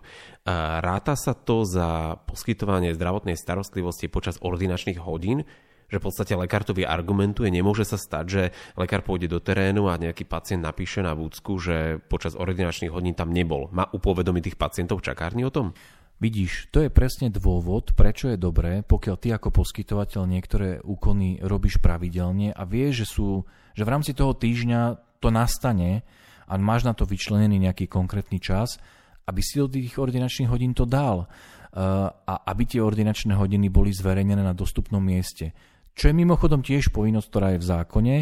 Ráta 0.83 1.15
sa 1.15 1.31
to 1.31 1.63
za 1.63 2.19
poskytovanie 2.27 2.91
zdravotnej 2.91 3.39
starostlivosti 3.39 4.11
počas 4.11 4.35
ordinačných 4.43 4.99
hodín, 4.99 5.47
že 5.89 5.97
v 5.97 6.05
podstate 6.05 6.37
lekár 6.37 6.63
to 6.63 6.77
vyargumentuje. 6.77 7.49
Nemôže 7.49 7.83
sa 7.83 7.97
stať, 7.97 8.25
že 8.29 8.43
lekár 8.77 9.01
pôjde 9.01 9.27
do 9.27 9.41
terénu 9.41 9.89
a 9.89 9.97
nejaký 9.97 10.23
pacient 10.29 10.61
napíše 10.61 11.01
na 11.01 11.17
vúcku, 11.17 11.57
že 11.57 11.97
počas 12.07 12.37
ordinačných 12.37 12.93
hodín 12.93 13.17
tam 13.17 13.33
nebol. 13.33 13.67
Má 13.73 13.89
upovedomiť 13.89 14.53
tých 14.53 14.59
pacientov 14.61 15.01
čakárni 15.01 15.43
o 15.43 15.51
tom? 15.51 15.73
Vidíš, 16.19 16.67
to 16.75 16.83
je 16.83 16.91
presne 16.91 17.31
dôvod, 17.31 17.95
prečo 17.95 18.27
je 18.27 18.35
dobré, 18.35 18.83
pokiaľ 18.83 19.15
ty 19.15 19.31
ako 19.31 19.55
poskytovateľ 19.55 20.27
niektoré 20.27 20.69
úkony 20.83 21.39
robíš 21.39 21.79
pravidelne 21.79 22.51
a 22.51 22.67
vieš, 22.67 23.07
že, 23.07 23.07
sú, 23.15 23.27
že 23.71 23.87
v 23.87 23.91
rámci 23.95 24.11
toho 24.11 24.35
týždňa 24.35 24.99
to 25.23 25.31
nastane 25.31 26.03
a 26.43 26.53
máš 26.59 26.83
na 26.83 26.91
to 26.91 27.07
vyčlenený 27.07 27.63
nejaký 27.63 27.87
konkrétny 27.87 28.35
čas, 28.43 28.83
aby 29.31 29.39
si 29.39 29.63
do 29.63 29.71
tých 29.71 29.95
ordinačných 29.95 30.51
hodín 30.51 30.75
to 30.75 30.83
dal 30.83 31.23
uh, 31.23 32.11
a 32.11 32.33
aby 32.51 32.67
tie 32.67 32.83
ordinačné 32.83 33.37
hodiny 33.39 33.71
boli 33.71 33.95
zverejnené 33.95 34.43
na 34.43 34.51
dostupnom 34.51 34.99
mieste. 34.99 35.55
Čo 35.99 36.07
je 36.07 36.15
mimochodom 36.15 36.63
tiež 36.63 36.95
povinnosť, 36.95 37.27
ktorá 37.27 37.47
je 37.51 37.59
v 37.59 37.69
zákone. 37.75 38.15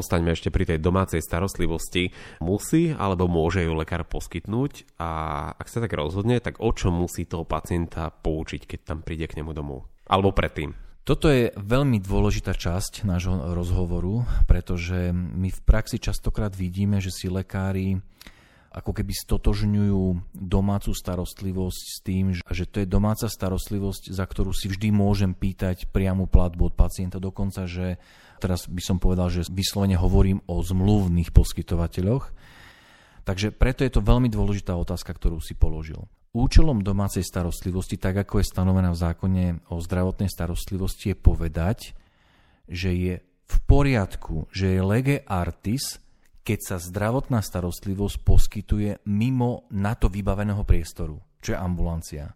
ostaňme 0.00 0.32
ešte 0.32 0.48
pri 0.48 0.64
tej 0.64 0.78
domácej 0.80 1.20
starostlivosti. 1.20 2.10
Musí 2.40 2.96
alebo 2.96 3.28
môže 3.28 3.62
ju 3.62 3.76
lekár 3.76 4.08
poskytnúť 4.08 4.96
a 4.96 5.10
ak 5.54 5.68
sa 5.68 5.84
tak 5.84 5.92
rozhodne, 5.92 6.40
tak 6.40 6.58
o 6.58 6.72
čo 6.72 6.88
musí 6.88 7.28
toho 7.28 7.44
pacienta 7.44 8.08
poučiť, 8.10 8.64
keď 8.64 8.80
tam 8.82 8.98
príde 9.04 9.28
k 9.28 9.38
nemu 9.38 9.52
domov? 9.52 9.86
Alebo 10.08 10.32
predtým? 10.32 10.72
Toto 11.00 11.32
je 11.32 11.50
veľmi 11.56 11.98
dôležitá 11.98 12.52
časť 12.54 13.08
nášho 13.08 13.56
rozhovoru, 13.56 14.22
pretože 14.44 15.10
my 15.14 15.48
v 15.48 15.60
praxi 15.64 15.96
častokrát 15.96 16.52
vidíme, 16.52 17.00
že 17.00 17.08
si 17.10 17.26
lekári 17.26 17.98
ako 18.70 18.94
keby 18.94 19.10
stotožňujú 19.10 20.30
domácu 20.30 20.94
starostlivosť 20.94 21.82
s 21.82 21.98
tým, 22.06 22.30
že 22.38 22.70
to 22.70 22.86
je 22.86 22.86
domáca 22.86 23.26
starostlivosť, 23.26 24.14
za 24.14 24.22
ktorú 24.22 24.54
si 24.54 24.70
vždy 24.70 24.94
môžem 24.94 25.34
pýtať 25.34 25.90
priamu 25.90 26.30
platbu 26.30 26.70
od 26.70 26.74
pacienta. 26.78 27.18
Dokonca, 27.18 27.66
že 27.66 27.98
teraz 28.40 28.64
by 28.64 28.80
som 28.80 28.96
povedal, 28.96 29.28
že 29.28 29.44
vyslovene 29.52 30.00
hovorím 30.00 30.40
o 30.48 30.64
zmluvných 30.64 31.30
poskytovateľoch. 31.36 32.32
Takže 33.28 33.52
preto 33.52 33.84
je 33.84 33.92
to 33.92 34.00
veľmi 34.00 34.32
dôležitá 34.32 34.72
otázka, 34.72 35.12
ktorú 35.12 35.44
si 35.44 35.52
položil. 35.52 36.08
Účelom 36.32 36.80
domácej 36.80 37.26
starostlivosti, 37.26 38.00
tak 38.00 38.24
ako 38.24 38.40
je 38.40 38.50
stanovená 38.50 38.94
v 38.94 39.02
zákone 39.02 39.44
o 39.68 39.76
zdravotnej 39.82 40.30
starostlivosti, 40.30 41.12
je 41.12 41.16
povedať, 41.18 41.78
že 42.70 42.90
je 42.94 43.14
v 43.22 43.56
poriadku, 43.66 44.46
že 44.54 44.78
je 44.78 44.80
lege 44.80 45.16
artis, 45.26 45.98
keď 46.46 46.58
sa 46.64 46.76
zdravotná 46.78 47.42
starostlivosť 47.42 48.16
poskytuje 48.22 48.90
mimo 49.10 49.68
na 49.74 49.98
to 49.98 50.06
vybaveného 50.06 50.62
priestoru, 50.64 51.18
čo 51.42 51.52
je 51.52 51.58
ambulancia. 51.58 52.32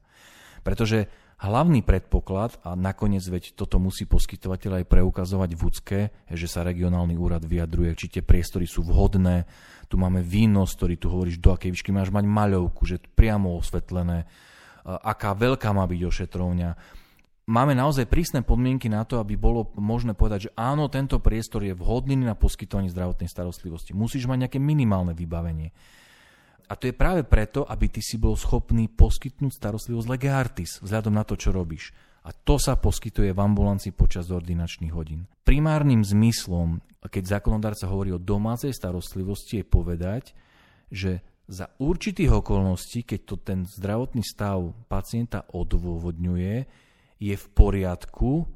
Pretože 0.61 1.24
hlavný 1.41 1.83
predpoklad, 1.83 2.63
a 2.63 2.79
nakoniec 2.79 3.25
veď 3.27 3.59
toto 3.59 3.83
musí 3.83 4.07
poskytovateľ 4.07 4.83
aj 4.83 4.91
preukazovať 4.91 5.51
v 5.55 5.61
úcke, 5.67 5.99
že 6.31 6.47
sa 6.47 6.63
regionálny 6.63 7.19
úrad 7.19 7.43
vyjadruje, 7.43 7.97
či 7.99 8.07
tie 8.19 8.23
priestory 8.23 8.69
sú 8.69 8.87
vhodné, 8.87 9.49
tu 9.91 9.99
máme 10.01 10.23
výnos, 10.23 10.75
ktorý 10.79 10.95
tu 10.97 11.11
hovoríš, 11.13 11.43
do 11.43 11.53
akej 11.53 11.75
výšky 11.75 11.91
máš 11.91 12.15
mať 12.15 12.25
maľovku, 12.25 12.83
že 12.87 13.03
priamo 13.03 13.55
osvetlené, 13.59 14.27
aká 14.85 15.33
veľká 15.33 15.73
má 15.73 15.85
byť 15.89 16.01
ošetrovňa. 16.05 16.71
Máme 17.45 17.77
naozaj 17.77 18.09
prísne 18.09 18.41
podmienky 18.41 18.89
na 18.89 19.05
to, 19.05 19.21
aby 19.21 19.37
bolo 19.37 19.69
možné 19.77 20.17
povedať, 20.17 20.49
že 20.49 20.55
áno, 20.57 20.89
tento 20.89 21.21
priestor 21.21 21.61
je 21.61 21.77
vhodný 21.77 22.17
na 22.17 22.33
poskytovanie 22.33 22.89
zdravotnej 22.89 23.29
starostlivosti. 23.29 23.93
Musíš 23.93 24.25
mať 24.25 24.49
nejaké 24.49 24.59
minimálne 24.61 25.13
vybavenie. 25.13 25.69
A 26.69 26.75
to 26.81 26.89
je 26.89 26.97
práve 26.97 27.23
preto, 27.29 27.69
aby 27.69 27.93
ty 27.93 28.01
si 28.01 28.17
bol 28.17 28.35
schopný 28.35 28.89
poskytnúť 28.89 29.53
starostlivosť 29.53 30.09
lege 30.09 30.31
artis, 30.33 30.81
vzhľadom 30.81 31.13
na 31.13 31.25
to, 31.25 31.37
čo 31.37 31.53
robíš. 31.53 31.93
A 32.25 32.33
to 32.33 32.57
sa 32.57 32.81
poskytuje 32.81 33.37
v 33.37 33.43
ambulancii 33.45 33.93
počas 33.93 34.33
ordinačných 34.33 34.97
hodín. 34.97 35.29
Primárnym 35.45 36.01
zmyslom, 36.01 36.81
keď 37.05 37.37
zákonodárca 37.37 37.85
hovorí 37.85 38.17
o 38.17 38.23
domácej 38.23 38.73
starostlivosti, 38.73 39.61
je 39.61 39.67
povedať, 39.69 40.33
že 40.89 41.21
za 41.45 41.69
určitých 41.77 42.41
okolností, 42.41 43.05
keď 43.05 43.21
to 43.29 43.37
ten 43.37 43.69
zdravotný 43.69 44.25
stav 44.25 44.73
pacienta 44.89 45.45
odôvodňuje, 45.53 46.55
je 47.21 47.35
v 47.37 47.47
poriadku, 47.53 48.49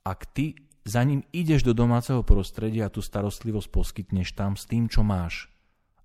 ak 0.00 0.20
ty 0.32 0.56
za 0.88 1.04
ním 1.04 1.20
ideš 1.36 1.60
do 1.60 1.76
domáceho 1.76 2.24
prostredia 2.24 2.88
a 2.88 2.92
tú 2.92 3.04
starostlivosť 3.04 3.68
poskytneš 3.68 4.32
tam 4.32 4.56
s 4.56 4.64
tým, 4.64 4.88
čo 4.88 5.04
máš. 5.04 5.52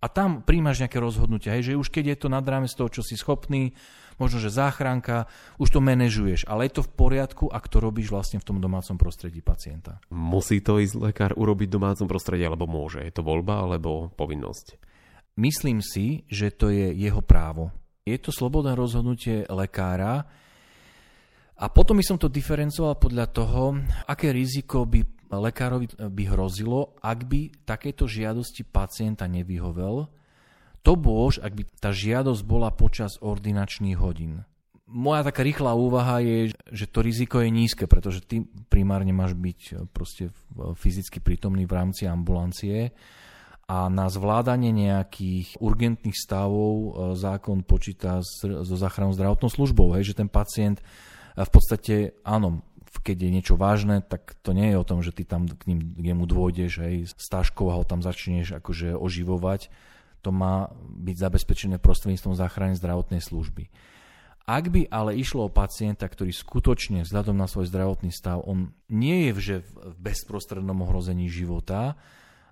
A 0.05 0.12
tam 0.13 0.45
príjmaš 0.45 0.85
nejaké 0.85 1.01
rozhodnutia, 1.01 1.57
hej, 1.57 1.74
že 1.74 1.79
už 1.81 1.89
keď 1.89 2.13
je 2.13 2.17
to 2.21 2.27
nad 2.29 2.45
rámec 2.45 2.69
toho, 2.69 2.93
čo 2.93 3.01
si 3.01 3.17
schopný, 3.17 3.74
možno, 4.21 4.38
že 4.38 4.53
záchranka, 4.53 5.25
už 5.57 5.74
to 5.74 5.79
manažuješ, 5.81 6.45
ale 6.45 6.69
je 6.69 6.77
to 6.77 6.85
v 6.85 6.93
poriadku, 6.93 7.50
ak 7.50 7.65
to 7.65 7.81
robíš 7.81 8.13
vlastne 8.13 8.38
v 8.38 8.45
tom 8.45 8.62
domácom 8.62 9.01
prostredí 9.01 9.41
pacienta. 9.41 9.97
Musí 10.13 10.62
to 10.62 10.77
ísť 10.77 11.01
lekár 11.01 11.31
urobiť 11.33 11.67
v 11.74 11.75
domácom 11.81 12.05
prostredí, 12.05 12.45
alebo 12.45 12.69
môže? 12.69 13.01
Je 13.01 13.09
to 13.17 13.25
voľba 13.25 13.65
alebo 13.65 14.13
povinnosť? 14.13 14.77
Myslím 15.41 15.81
si, 15.81 16.21
že 16.29 16.53
to 16.53 16.69
je 16.69 16.93
jeho 16.93 17.25
právo. 17.25 17.74
Je 18.05 18.21
to 18.21 18.29
slobodné 18.29 18.77
rozhodnutie 18.77 19.50
lekára 19.50 20.29
a 21.55 21.65
potom 21.71 21.97
by 21.97 22.05
som 22.05 22.21
to 22.21 22.29
diferencoval 22.29 23.01
podľa 23.01 23.25
toho, 23.33 23.79
aké 24.05 24.29
riziko 24.29 24.85
by 24.85 25.14
lekárovi 25.32 25.94
by 25.98 26.24
hrozilo, 26.29 26.98
ak 27.01 27.20
by 27.25 27.53
takéto 27.65 28.05
žiadosti 28.05 28.65
pacienta 28.65 29.25
nevyhovel, 29.25 30.10
to 30.86 30.94
bôž, 30.94 31.41
ak 31.41 31.51
by 31.58 31.63
tá 31.82 31.89
žiadosť 31.89 32.41
bola 32.46 32.70
počas 32.70 33.17
ordinačných 33.17 33.98
hodín. 33.98 34.46
Moja 34.86 35.25
taká 35.25 35.41
rýchla 35.41 35.74
úvaha 35.74 36.22
je, 36.22 36.53
že 36.70 36.86
to 36.86 37.01
riziko 37.01 37.41
je 37.41 37.50
nízke, 37.50 37.89
pretože 37.89 38.22
ty 38.22 38.46
primárne 38.70 39.10
máš 39.10 39.34
byť 39.34 39.60
eh, 39.74 39.75
proste 39.89 40.29
fyzicky 40.77 41.17
prítomný 41.25 41.65
v 41.65 41.74
rámci 41.74 42.05
ambulancie 42.05 42.94
a 43.65 43.89
na 43.89 44.05
zvládanie 44.13 44.70
nejakých 44.70 45.58
urgentných 45.58 46.13
stavov 46.13 46.74
eh, 46.77 46.89
zákon 47.17 47.65
počíta 47.65 48.22
so 48.22 48.75
záchrannou 48.77 49.17
zdravotnou 49.17 49.50
službou, 49.50 49.98
hej, 49.98 50.13
že 50.13 50.22
ten 50.22 50.29
pacient 50.29 50.86
eh, 50.86 51.41
v 51.41 51.50
podstate, 51.50 52.22
áno, 52.22 52.62
keď 53.02 53.28
je 53.28 53.34
niečo 53.34 53.56
vážne, 53.58 54.04
tak 54.06 54.38
to 54.46 54.54
nie 54.54 54.72
je 54.72 54.78
o 54.78 54.88
tom, 54.88 55.00
že 55.02 55.16
ty 55.16 55.24
tam 55.25 55.50
k, 55.50 55.64
ním, 55.68 55.80
k 55.96 56.02
nemu 56.14 56.24
dôjdeš, 56.30 56.84
hej, 56.84 57.10
s 57.10 57.28
taškou 57.28 57.72
a 57.72 57.78
ho 57.80 57.84
tam 57.88 58.04
začneš 58.04 58.56
akože 58.60 58.96
oživovať, 58.96 59.74
to 60.25 60.30
má 60.34 60.74
byť 60.82 61.16
zabezpečené 61.22 61.75
prostredníctvom 61.78 62.34
záchrany 62.34 62.74
zdravotnej 62.78 63.22
služby. 63.22 63.70
Ak 64.46 64.70
by 64.70 64.86
ale 64.94 65.18
išlo 65.18 65.50
o 65.50 65.54
pacienta, 65.54 66.06
ktorý 66.06 66.30
skutočne 66.30 67.02
vzhľadom 67.02 67.34
na 67.34 67.50
svoj 67.50 67.66
zdravotný 67.66 68.14
stav, 68.14 68.46
on 68.46 68.78
nie 68.94 69.30
je 69.30 69.32
že 69.42 69.56
v 69.74 69.98
bezprostrednom 69.98 70.86
ohrození 70.86 71.25
života, 71.30 71.98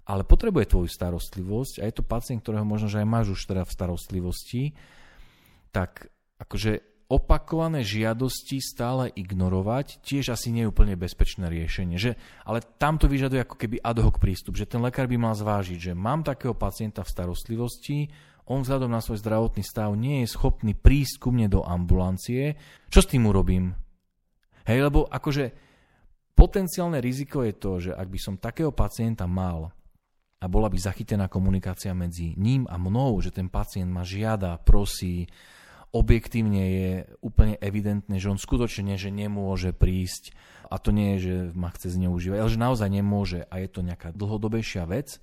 ale 0.04 0.26
potrebuje 0.26 0.74
tvoju 0.74 0.90
starostlivosť 0.90 1.80
a 1.80 1.88
je 1.88 1.94
to 1.94 2.04
pacient, 2.04 2.42
ktorého 2.42 2.66
možno, 2.66 2.90
že 2.90 3.00
aj 3.00 3.08
máš 3.08 3.28
už 3.38 3.42
teda 3.46 3.64
v 3.64 3.72
starostlivosti, 3.72 4.64
tak 5.70 6.10
akože 6.42 6.93
opakované 7.14 7.86
žiadosti 7.86 8.58
stále 8.58 9.14
ignorovať 9.14 10.02
tiež 10.02 10.34
asi 10.34 10.50
nie 10.50 10.66
je 10.66 10.72
úplne 10.74 10.98
bezpečné 10.98 11.46
riešenie. 11.46 12.02
Že, 12.02 12.18
ale 12.42 12.66
tam 12.82 12.98
to 12.98 13.06
vyžaduje 13.06 13.46
ako 13.46 13.56
keby 13.62 13.78
ad 13.86 14.02
hoc 14.02 14.18
prístup, 14.18 14.58
že 14.58 14.66
ten 14.66 14.82
lekár 14.82 15.06
by 15.06 15.22
mal 15.22 15.38
zvážiť, 15.38 15.94
že 15.94 15.94
mám 15.94 16.26
takého 16.26 16.58
pacienta 16.58 17.06
v 17.06 17.14
starostlivosti, 17.14 18.10
on 18.50 18.66
vzhľadom 18.66 18.92
na 18.92 19.00
svoj 19.00 19.24
zdravotný 19.24 19.64
stav 19.64 19.96
nie 19.96 20.26
je 20.26 20.34
schopný 20.34 20.76
prísť 20.76 21.22
ku 21.22 21.30
mne 21.32 21.48
do 21.48 21.62
ambulancie, 21.64 22.60
čo 22.92 23.00
s 23.00 23.08
tým 23.08 23.30
urobím? 23.30 23.72
Hej, 24.68 24.90
lebo 24.92 25.08
akože 25.08 25.54
potenciálne 26.36 27.00
riziko 27.00 27.46
je 27.46 27.54
to, 27.56 27.72
že 27.80 27.92
ak 27.96 28.08
by 28.10 28.20
som 28.20 28.42
takého 28.42 28.76
pacienta 28.76 29.30
mal 29.30 29.72
a 30.44 30.46
bola 30.52 30.68
by 30.68 30.76
zachytená 30.76 31.32
komunikácia 31.32 31.96
medzi 31.96 32.36
ním 32.36 32.68
a 32.68 32.76
mnou, 32.76 33.16
že 33.24 33.32
ten 33.32 33.48
pacient 33.48 33.88
ma 33.88 34.04
žiada, 34.04 34.60
prosí, 34.60 35.24
objektívne 35.94 36.64
je 36.66 36.90
úplne 37.22 37.56
evidentné, 37.62 38.18
že 38.18 38.34
on 38.34 38.42
skutočne 38.42 38.98
že 38.98 39.14
nemôže 39.14 39.72
prísť. 39.72 40.34
A 40.74 40.82
to 40.82 40.90
nie 40.90 41.16
je, 41.16 41.20
že 41.22 41.36
ma 41.54 41.70
chce 41.70 41.94
zneužívať, 41.94 42.38
ale 42.42 42.50
že 42.50 42.60
naozaj 42.60 42.90
nemôže. 42.90 43.46
A 43.54 43.62
je 43.62 43.70
to 43.70 43.86
nejaká 43.86 44.10
dlhodobejšia 44.10 44.90
vec. 44.90 45.22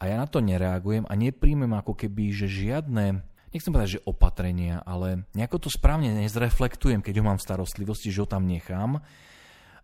A 0.00 0.08
ja 0.08 0.16
na 0.16 0.24
to 0.24 0.40
nereagujem 0.40 1.04
a 1.04 1.12
nepríjmem 1.12 1.72
ako 1.76 1.92
keby, 1.92 2.32
že 2.32 2.48
žiadne 2.48 3.20
nechcem 3.52 3.72
povedať, 3.72 4.00
že 4.00 4.04
opatrenia, 4.04 4.84
ale 4.84 5.24
nejako 5.32 5.68
to 5.68 5.68
správne 5.72 6.12
nezreflektujem, 6.12 7.00
keď 7.00 7.24
ho 7.24 7.24
mám 7.24 7.40
v 7.40 7.46
starostlivosti, 7.48 8.12
že 8.12 8.20
ho 8.20 8.28
tam 8.28 8.44
nechám 8.44 9.00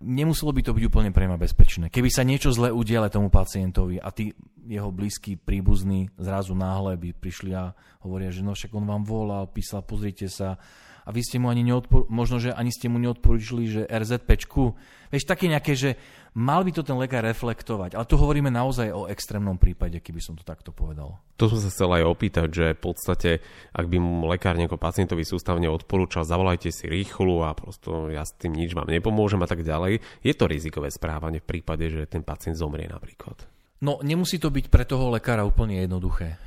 nemuselo 0.02 0.50
by 0.52 0.61
to 0.66 0.75
byť 0.75 0.85
úplne 0.90 1.11
pre 1.14 1.25
mňa 1.30 1.38
bezpečné. 1.38 1.87
Keby 1.88 2.11
sa 2.11 2.26
niečo 2.26 2.50
zle 2.50 2.75
udiale 2.75 3.09
tomu 3.09 3.30
pacientovi 3.30 4.02
a 4.02 4.11
tí 4.11 4.35
jeho 4.66 4.90
blízky 4.90 5.38
príbuzní 5.38 6.11
zrazu 6.18 6.52
náhle 6.54 6.99
by 6.99 7.14
prišli 7.14 7.54
a 7.54 7.73
hovoria, 8.02 8.35
že 8.35 8.42
no 8.42 8.52
však 8.54 8.75
on 8.75 8.87
vám 8.87 9.02
volal, 9.06 9.49
písal, 9.50 9.82
pozrite 9.82 10.26
sa, 10.26 10.59
a 11.02 11.11
vy 11.11 11.21
ste 11.23 11.42
mu 11.42 11.50
ani 11.50 11.66
neodpor- 11.66 12.06
možno, 12.06 12.38
že 12.38 12.54
ani 12.54 12.71
ste 12.71 12.87
mu 12.87 13.02
neodporúčili, 13.02 13.66
že 13.66 13.82
RZPčku. 13.90 14.78
Vieš, 15.11 15.26
také 15.26 15.50
nejaké, 15.50 15.75
že 15.75 15.99
mal 16.33 16.65
by 16.65 16.73
to 16.73 16.83
ten 16.83 16.97
lekár 16.97 17.25
reflektovať. 17.25 17.97
Ale 17.97 18.09
tu 18.09 18.17
hovoríme 18.17 18.49
naozaj 18.49 18.89
o 18.93 19.09
extrémnom 19.09 19.61
prípade, 19.61 20.01
keby 20.01 20.21
som 20.21 20.35
to 20.37 20.45
takto 20.45 20.73
povedal. 20.73 21.21
To 21.37 21.49
som 21.49 21.61
sa 21.61 21.69
chcel 21.69 21.91
aj 21.93 22.09
opýtať, 22.09 22.49
že 22.49 22.67
v 22.77 22.81
podstate, 22.81 23.31
ak 23.73 23.87
by 23.89 23.97
mu 24.01 24.29
lekár 24.29 24.57
nieko 24.57 24.81
pacientovi 24.81 25.27
sústavne 25.27 25.69
odporúčal, 25.69 26.25
zavolajte 26.25 26.73
si 26.73 26.89
rýchlu 26.89 27.45
a 27.45 27.53
prosto 27.53 28.09
ja 28.09 28.25
s 28.25 28.33
tým 28.37 28.57
nič 28.57 28.73
vám 28.73 28.89
nepomôžem 28.89 29.41
a 29.43 29.49
tak 29.49 29.67
ďalej, 29.67 30.01
je 30.25 30.33
to 30.33 30.45
rizikové 30.49 30.89
správanie 30.89 31.43
v 31.43 31.49
prípade, 31.59 31.89
že 31.91 32.09
ten 32.09 32.25
pacient 32.25 32.57
zomrie 32.57 32.89
napríklad. 32.89 33.49
No, 33.83 33.99
nemusí 33.99 34.39
to 34.39 34.55
byť 34.55 34.71
pre 34.71 34.87
toho 34.87 35.11
lekára 35.11 35.43
úplne 35.43 35.83
jednoduché. 35.83 36.39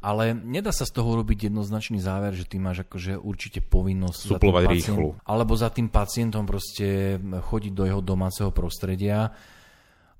Ale 0.00 0.32
nedá 0.32 0.72
sa 0.72 0.88
z 0.88 0.96
toho 0.96 1.20
robiť 1.20 1.52
jednoznačný 1.52 2.00
záver, 2.00 2.32
že 2.32 2.48
ty 2.48 2.56
máš 2.56 2.88
akože 2.88 3.20
určite 3.20 3.60
povinnosť 3.60 4.20
Suplovať 4.32 4.64
rýchlu. 4.72 5.12
alebo 5.28 5.52
za 5.52 5.68
tým 5.68 5.92
pacientom 5.92 6.48
proste 6.48 7.20
chodiť 7.20 7.72
do 7.76 7.84
jeho 7.84 8.00
domáceho 8.00 8.48
prostredia. 8.48 9.28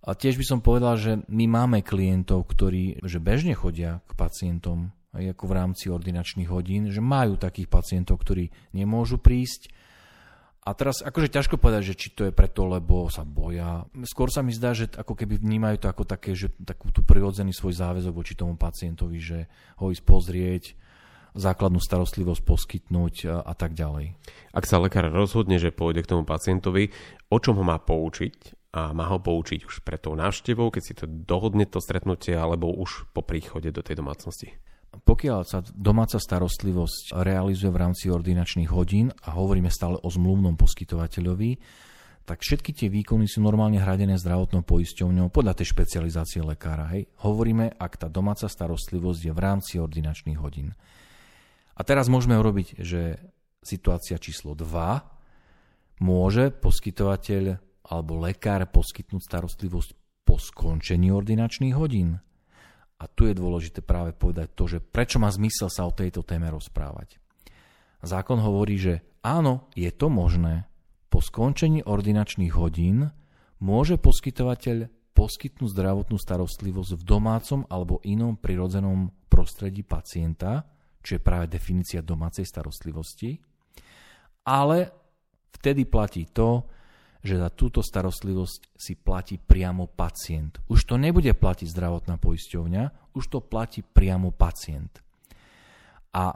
A 0.01 0.11
tiež 0.13 0.37
by 0.37 0.45
som 0.45 0.61
povedal, 0.61 1.01
že 1.01 1.13
my 1.29 1.45
máme 1.49 1.81
klientov, 1.81 2.45
ktorí 2.49 3.01
že 3.05 3.21
bežne 3.21 3.57
chodia 3.57 4.05
k 4.05 4.13
pacientom 4.17 4.93
aj 5.11 5.35
ako 5.35 5.45
v 5.49 5.57
rámci 5.57 5.85
ordinačných 5.91 6.49
hodín, 6.53 6.87
že 6.95 7.03
majú 7.03 7.35
takých 7.35 7.67
pacientov, 7.67 8.23
ktorí 8.23 8.53
nemôžu 8.71 9.19
prísť 9.19 9.73
A 10.71 10.79
teraz 10.79 11.03
akože 11.03 11.35
ťažko 11.35 11.59
povedať, 11.59 11.83
že 11.91 11.99
či 11.99 12.09
to 12.15 12.31
je 12.31 12.31
preto, 12.31 12.63
lebo 12.63 13.11
sa 13.11 13.27
boja. 13.27 13.83
Skôr 14.07 14.31
sa 14.31 14.39
mi 14.39 14.55
zdá, 14.55 14.71
že 14.71 14.87
ako 14.87 15.19
keby 15.19 15.43
vnímajú 15.43 15.83
to 15.83 15.91
ako 15.91 16.07
také, 16.07 16.39
že 16.39 16.55
takú 16.63 16.95
tú 16.95 17.03
prirodzený 17.03 17.51
svoj 17.51 17.75
záväzok 17.75 18.15
voči 18.15 18.39
tomu 18.39 18.55
pacientovi, 18.55 19.19
že 19.19 19.51
ho 19.83 19.91
ísť 19.91 20.03
pozrieť, 20.07 20.65
základnú 21.35 21.83
starostlivosť 21.83 22.43
poskytnúť 22.47 23.15
a, 23.27 23.43
a 23.43 23.55
tak 23.59 23.75
ďalej. 23.75 24.15
Ak 24.55 24.63
sa 24.71 24.79
lekár 24.79 25.11
rozhodne, 25.11 25.59
že 25.59 25.75
pôjde 25.75 26.07
k 26.07 26.11
tomu 26.15 26.23
pacientovi, 26.23 26.95
o 27.35 27.43
čom 27.43 27.59
ho 27.59 27.67
má 27.67 27.83
poučiť 27.83 28.71
a 28.71 28.95
má 28.95 29.11
ho 29.11 29.19
poučiť 29.19 29.67
už 29.67 29.83
pred 29.83 29.99
tou 29.99 30.15
návštevou, 30.15 30.71
keď 30.71 30.83
si 30.87 30.95
to 30.95 31.11
dohodne 31.11 31.67
to 31.67 31.83
stretnutie, 31.83 32.39
alebo 32.39 32.71
už 32.71 33.11
po 33.11 33.27
príchode 33.27 33.75
do 33.75 33.83
tej 33.83 33.99
domácnosti? 33.99 34.55
Pokiaľ 34.91 35.41
sa 35.47 35.63
domáca 35.71 36.19
starostlivosť 36.19 37.15
realizuje 37.23 37.71
v 37.71 37.81
rámci 37.81 38.11
ordinačných 38.11 38.71
hodín 38.75 39.15
a 39.23 39.39
hovoríme 39.39 39.71
stále 39.71 39.95
o 40.03 40.09
zmluvnom 40.11 40.59
poskytovateľovi, 40.59 41.51
tak 42.27 42.43
všetky 42.47 42.71
tie 42.75 42.89
výkony 42.91 43.27
sú 43.27 43.43
normálne 43.43 43.79
hradené 43.79 44.15
zdravotnou 44.19 44.63
poisťovňou 44.63 45.35
podľa 45.35 45.63
tej 45.63 45.75
špecializácie 45.75 46.43
lekára. 46.43 46.91
Hej. 46.95 47.11
Hovoríme, 47.27 47.75
ak 47.75 48.03
tá 48.03 48.07
domáca 48.07 48.47
starostlivosť 48.47 49.31
je 49.31 49.33
v 49.35 49.41
rámci 49.41 49.83
ordinačných 49.83 50.39
hodín. 50.39 50.75
A 51.75 51.81
teraz 51.83 52.07
môžeme 52.07 52.39
urobiť, 52.39 52.79
že 52.83 53.19
situácia 53.63 54.19
číslo 54.19 54.55
2 54.55 56.03
môže 56.07 56.55
poskytovateľ 56.55 57.59
alebo 57.91 58.13
lekár 58.23 58.63
poskytnúť 58.71 59.23
starostlivosť 59.27 59.91
po 60.23 60.39
skončení 60.39 61.11
ordinačných 61.11 61.75
hodín. 61.75 62.23
A 63.01 63.09
tu 63.09 63.25
je 63.25 63.33
dôležité 63.33 63.81
práve 63.81 64.13
povedať 64.13 64.53
to, 64.53 64.69
že 64.69 64.79
prečo 64.85 65.17
má 65.17 65.33
zmysel 65.33 65.73
sa 65.73 65.89
o 65.89 65.97
tejto 65.97 66.21
téme 66.21 66.53
rozprávať. 66.53 67.17
Zákon 68.05 68.41
hovorí, 68.41 68.77
že 68.77 68.95
áno, 69.25 69.73
je 69.73 69.89
to 69.89 70.13
možné. 70.13 70.69
Po 71.09 71.25
skončení 71.25 71.81
ordinačných 71.81 72.53
hodín 72.53 73.09
môže 73.61 73.97
poskytovateľ 73.97 74.89
poskytnúť 75.17 75.69
zdravotnú 75.75 76.17
starostlivosť 76.17 76.97
v 76.97 77.03
domácom 77.03 77.61
alebo 77.69 78.01
inom 78.07 78.39
prirodzenom 78.41 79.13
prostredí 79.29 79.85
pacienta, 79.85 80.65
čo 81.01 81.17
je 81.17 81.25
práve 81.25 81.49
definícia 81.49 82.05
domácej 82.05 82.45
starostlivosti, 82.45 83.41
ale 84.45 84.79
vtedy 85.53 85.85
platí 85.85 86.29
to, 86.31 86.65
že 87.21 87.37
za 87.37 87.53
túto 87.53 87.85
starostlivosť 87.85 88.73
si 88.77 88.97
platí 88.97 89.37
priamo 89.37 89.85
pacient. 89.89 90.61
Už 90.73 90.89
to 90.89 90.97
nebude 90.97 91.31
platiť 91.37 91.69
zdravotná 91.69 92.17
poisťovňa, 92.17 93.13
už 93.13 93.25
to 93.29 93.39
platí 93.45 93.85
priamo 93.85 94.33
pacient. 94.33 95.05
A 96.17 96.33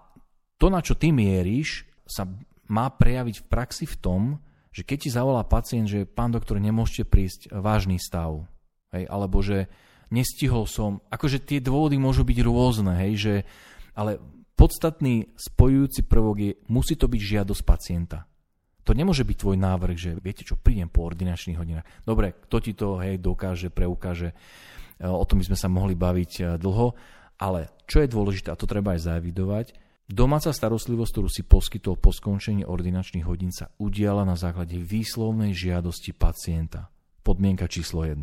to, 0.61 0.67
na 0.69 0.85
čo 0.85 0.95
ty 0.95 1.11
mieríš, 1.11 1.88
sa 2.05 2.29
má 2.69 2.93
prejaviť 2.93 3.45
v 3.45 3.49
praxi 3.49 3.85
v 3.88 3.97
tom, 3.97 4.23
že 4.75 4.85
keď 4.85 4.99
ti 5.07 5.11
zavolá 5.11 5.47
pacient, 5.47 5.87
že 5.88 6.09
pán 6.09 6.35
doktor, 6.35 6.61
nemôžete 6.61 7.07
prísť, 7.07 7.41
vážny 7.55 7.97
stav, 7.97 8.45
hej, 8.93 9.07
alebo 9.07 9.41
že 9.41 9.71
nestihol 10.12 10.67
som, 10.67 11.00
akože 11.09 11.43
tie 11.43 11.59
dôvody 11.64 11.97
môžu 11.97 12.26
byť 12.26 12.38
rôzne, 12.45 12.93
hej, 13.07 13.12
že, 13.17 13.35
ale 13.97 14.19
podstatný 14.59 15.33
spojujúci 15.38 16.05
prvok 16.05 16.37
je, 16.38 16.53
musí 16.69 16.95
to 16.99 17.07
byť 17.07 17.23
žiadosť 17.23 17.62
pacienta. 17.62 18.26
To 18.85 18.93
nemôže 18.93 19.25
byť 19.25 19.37
tvoj 19.41 19.57
návrh, 19.57 19.97
že 19.97 20.11
viete 20.21 20.45
čo, 20.45 20.61
prídem 20.61 20.93
po 20.93 21.09
ordinačných 21.09 21.57
hodinách. 21.57 21.88
Dobre, 22.05 22.37
kto 22.45 22.57
ti 22.61 22.73
to 22.76 23.00
hej, 23.00 23.17
dokáže, 23.17 23.73
preukáže, 23.73 24.37
e, 25.00 25.09
o 25.09 25.25
tom 25.25 25.41
by 25.41 25.49
sme 25.49 25.59
sa 25.59 25.73
mohli 25.73 25.97
baviť 25.97 26.33
e, 26.37 26.43
dlho, 26.61 26.93
ale 27.41 27.73
čo 27.88 28.05
je 28.05 28.12
dôležité, 28.12 28.53
a 28.53 28.61
to 28.61 28.69
treba 28.69 28.93
aj 28.93 29.09
zaevidovať, 29.09 29.67
domáca 30.05 30.53
starostlivosť, 30.53 31.11
ktorú 31.17 31.29
si 31.33 31.43
poskytol 31.49 31.97
po 31.97 32.12
skončení 32.12 32.69
ordinačných 32.69 33.25
hodín, 33.25 33.57
sa 33.57 33.73
udiala 33.81 34.29
na 34.29 34.37
základe 34.37 34.76
výslovnej 34.76 35.57
žiadosti 35.57 36.12
pacienta. 36.12 36.93
Podmienka 37.25 37.64
číslo 37.64 38.05
1. 38.05 38.21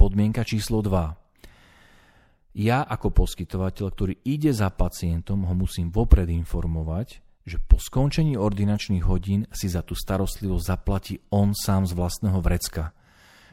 Podmienka 0.00 0.40
číslo 0.48 0.80
2. 0.80 2.56
Ja 2.64 2.84
ako 2.84 3.12
poskytovateľ, 3.12 3.86
ktorý 3.92 4.14
ide 4.24 4.56
za 4.56 4.72
pacientom, 4.72 5.44
ho 5.44 5.54
musím 5.56 5.92
vopred 5.92 6.28
informovať, 6.32 7.20
že 7.42 7.58
po 7.58 7.78
skončení 7.78 8.38
ordinačných 8.38 9.02
hodín 9.02 9.50
si 9.50 9.66
za 9.66 9.82
tú 9.82 9.98
starostlivosť 9.98 10.64
zaplatí 10.64 11.18
on 11.34 11.54
sám 11.54 11.86
z 11.90 11.92
vlastného 11.98 12.38
vrecka. 12.38 12.94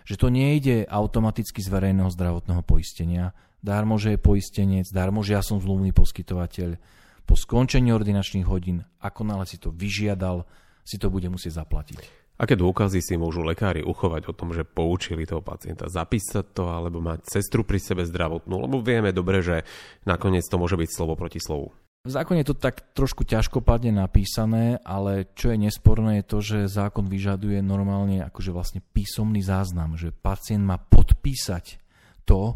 Že 0.06 0.16
to 0.18 0.28
nejde 0.30 0.76
automaticky 0.90 1.62
z 1.62 1.70
verejného 1.70 2.10
zdravotného 2.14 2.62
poistenia, 2.66 3.34
darmo, 3.62 3.98
že 3.98 4.16
je 4.16 4.20
poistenec, 4.22 4.86
darmo, 4.90 5.26
že 5.26 5.38
ja 5.38 5.42
som 5.42 5.62
zlúvny 5.62 5.94
poskytovateľ. 5.94 6.78
Po 7.26 7.34
skončení 7.38 7.94
ordinačných 7.94 8.46
hodín, 8.50 8.86
ako 9.02 9.22
nále 9.22 9.46
si 9.46 9.62
to 9.62 9.70
vyžiadal, 9.70 10.46
si 10.82 10.98
to 10.98 11.14
bude 11.14 11.30
musieť 11.30 11.62
zaplatiť. 11.62 12.20
Aké 12.40 12.56
dôkazy 12.56 13.04
si 13.04 13.20
môžu 13.20 13.44
lekári 13.44 13.84
uchovať 13.84 14.32
o 14.32 14.34
tom, 14.34 14.56
že 14.56 14.64
poučili 14.64 15.28
toho 15.28 15.44
pacienta? 15.44 15.92
Zapísať 15.92 16.56
to 16.56 16.72
alebo 16.72 17.04
mať 17.04 17.28
sestru 17.28 17.68
pri 17.68 17.84
sebe 17.84 18.08
zdravotnú? 18.08 18.64
Lebo 18.64 18.80
vieme 18.80 19.12
dobre, 19.12 19.44
že 19.44 19.68
nakoniec 20.08 20.48
to 20.48 20.56
môže 20.56 20.80
byť 20.80 20.90
slovo 20.90 21.20
proti 21.20 21.44
slovu. 21.44 21.76
V 22.08 22.16
zákone 22.16 22.48
je 22.48 22.56
to 22.56 22.56
tak 22.56 22.96
trošku 22.96 23.28
ťažkopadne 23.28 23.92
napísané, 23.92 24.80
ale 24.88 25.28
čo 25.36 25.52
je 25.52 25.60
nesporné 25.60 26.24
je 26.24 26.30
to, 26.32 26.38
že 26.40 26.72
zákon 26.72 27.04
vyžaduje 27.12 27.60
normálne 27.60 28.24
akože 28.24 28.56
vlastne 28.56 28.80
písomný 28.80 29.44
záznam, 29.44 30.00
že 30.00 30.16
pacient 30.16 30.64
má 30.64 30.80
podpísať 30.80 31.76
to, 32.24 32.56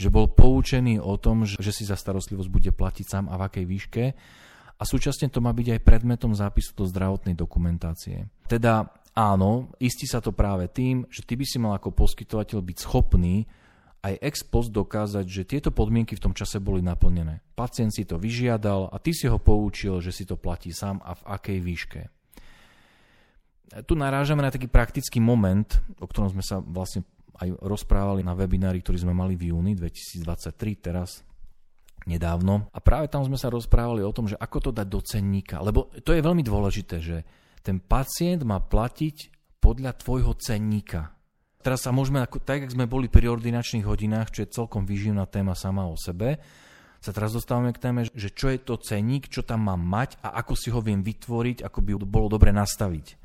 že 0.00 0.08
bol 0.08 0.32
poučený 0.32 0.96
o 0.96 1.20
tom, 1.20 1.44
že 1.44 1.76
si 1.76 1.84
za 1.84 1.92
starostlivosť 1.92 2.48
bude 2.48 2.72
platiť 2.72 3.04
sám 3.04 3.28
a 3.28 3.36
v 3.36 3.44
akej 3.52 3.64
výške 3.68 4.04
a 4.80 4.82
súčasne 4.88 5.28
to 5.28 5.44
má 5.44 5.52
byť 5.52 5.76
aj 5.76 5.84
predmetom 5.84 6.32
zápisu 6.32 6.72
do 6.72 6.88
zdravotnej 6.88 7.36
dokumentácie. 7.36 8.32
Teda 8.48 8.88
áno, 9.12 9.76
istí 9.76 10.08
sa 10.08 10.24
to 10.24 10.32
práve 10.32 10.72
tým, 10.72 11.04
že 11.12 11.20
ty 11.28 11.36
by 11.36 11.44
si 11.44 11.60
mal 11.60 11.76
ako 11.76 11.92
poskytovateľ 11.92 12.64
byť 12.64 12.76
schopný 12.80 13.44
aj 14.00 14.14
ex 14.24 14.40
post 14.40 14.72
dokázať, 14.72 15.26
že 15.28 15.44
tieto 15.44 15.68
podmienky 15.68 16.16
v 16.16 16.24
tom 16.24 16.32
čase 16.32 16.56
boli 16.56 16.80
naplnené. 16.80 17.44
Pacient 17.52 17.92
si 17.92 18.08
to 18.08 18.16
vyžiadal 18.16 18.88
a 18.88 18.96
ty 18.96 19.12
si 19.12 19.28
ho 19.28 19.36
poučil, 19.36 20.00
že 20.00 20.12
si 20.12 20.24
to 20.24 20.40
platí 20.40 20.72
sám 20.72 21.04
a 21.04 21.12
v 21.12 21.22
akej 21.28 21.58
výške. 21.60 22.00
Tu 23.86 23.94
narážame 23.94 24.42
na 24.42 24.50
taký 24.50 24.66
praktický 24.66 25.22
moment, 25.22 25.68
o 26.00 26.08
ktorom 26.08 26.32
sme 26.32 26.42
sa 26.42 26.58
vlastne 26.58 27.06
aj 27.40 27.54
rozprávali 27.62 28.20
na 28.26 28.34
webinári, 28.34 28.82
ktorý 28.82 29.04
sme 29.06 29.14
mali 29.14 29.38
v 29.38 29.54
júni 29.54 29.72
2023, 29.78 30.26
teraz 30.80 31.22
nedávno. 32.08 32.68
A 32.72 32.80
práve 32.80 33.08
tam 33.12 33.24
sme 33.24 33.36
sa 33.36 33.52
rozprávali 33.52 34.00
o 34.00 34.12
tom, 34.12 34.26
že 34.26 34.36
ako 34.36 34.58
to 34.58 34.70
dať 34.72 34.86
do 34.88 35.00
cenníka. 35.04 35.60
Lebo 35.60 35.92
to 36.02 36.16
je 36.16 36.24
veľmi 36.24 36.42
dôležité, 36.44 36.96
že 37.00 37.22
ten 37.60 37.78
pacient 37.78 38.42
má 38.42 38.58
platiť 38.58 39.16
podľa 39.60 39.92
tvojho 40.00 40.32
cenníka. 40.40 41.19
Teraz 41.60 41.84
sa 41.84 41.92
môžeme, 41.92 42.24
tak 42.24 42.64
jak 42.64 42.72
sme 42.72 42.88
boli 42.88 43.12
pri 43.12 43.28
ordinačných 43.28 43.84
hodinách, 43.84 44.32
čo 44.32 44.48
je 44.48 44.52
celkom 44.52 44.88
vyživná 44.88 45.28
téma 45.28 45.52
sama 45.52 45.84
o 45.84 45.96
sebe, 45.96 46.40
sa 47.00 47.16
teraz 47.16 47.32
dostávame 47.32 47.72
k 47.72 47.80
téme, 47.80 48.04
že 48.08 48.28
čo 48.32 48.52
je 48.52 48.60
to 48.60 48.76
ceník, 48.80 49.28
čo 49.28 49.40
tam 49.40 49.68
mám 49.68 49.80
mať 49.80 50.20
a 50.20 50.40
ako 50.40 50.52
si 50.56 50.68
ho 50.68 50.80
viem 50.84 51.00
vytvoriť, 51.00 51.64
ako 51.64 51.78
by 51.80 51.92
bolo 52.04 52.28
dobre 52.32 52.52
nastaviť 52.52 53.20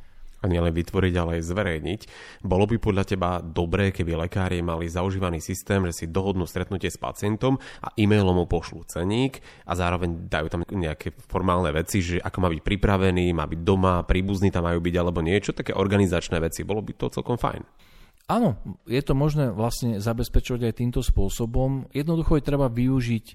a 0.45 0.51
nielen 0.51 0.69
vytvoriť, 0.69 1.13
ale 1.17 1.41
aj 1.41 1.49
zverejniť. 1.49 2.01
Bolo 2.45 2.69
by 2.69 2.77
podľa 2.77 3.03
teba 3.09 3.41
dobré, 3.41 3.89
keby 3.89 4.13
lekári 4.29 4.61
mali 4.61 4.85
zaužívaný 4.85 5.41
systém, 5.41 5.81
že 5.89 6.05
si 6.05 6.13
dohodnú 6.13 6.45
stretnutie 6.45 6.93
s 6.93 7.01
pacientom 7.01 7.57
a 7.81 7.89
e-mailom 7.97 8.37
mu 8.37 8.45
pošlú 8.45 8.85
ceník 8.85 9.41
a 9.65 9.73
zároveň 9.73 10.29
dajú 10.29 10.47
tam 10.53 10.61
nejaké 10.69 11.17
formálne 11.25 11.73
veci, 11.73 12.05
že 12.05 12.21
ako 12.21 12.37
má 12.45 12.47
byť 12.53 12.61
pripravený, 12.61 13.33
má 13.33 13.49
byť 13.49 13.59
doma, 13.65 14.05
príbuzní 14.05 14.53
tam 14.53 14.69
majú 14.69 14.77
byť 14.85 14.95
alebo 15.01 15.25
niečo, 15.25 15.57
také 15.57 15.73
organizačné 15.73 16.37
veci. 16.37 16.61
Bolo 16.61 16.85
by 16.85 16.93
to 16.93 17.09
celkom 17.09 17.41
fajn. 17.41 17.65
Áno, 18.25 18.57
je 18.89 19.01
to 19.05 19.13
možné 19.13 19.53
vlastne 19.53 20.01
zabezpečovať 20.01 20.61
aj 20.65 20.77
týmto 20.81 21.01
spôsobom. 21.05 21.85
Jednoducho 21.93 22.41
je 22.41 22.47
treba 22.47 22.65
využiť 22.73 23.25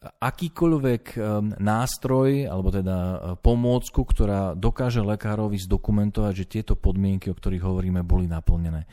akýkoľvek 0.00 1.04
ehm, 1.14 1.60
nástroj 1.60 2.48
alebo 2.48 2.72
teda 2.72 2.96
e, 2.96 3.16
pomôcku, 3.38 4.00
ktorá 4.00 4.56
dokáže 4.56 5.04
lekárovi 5.04 5.60
zdokumentovať, 5.60 6.32
že 6.32 6.50
tieto 6.50 6.74
podmienky, 6.74 7.28
o 7.28 7.36
ktorých 7.36 7.62
hovoríme, 7.62 8.00
boli 8.00 8.24
naplnené. 8.24 8.88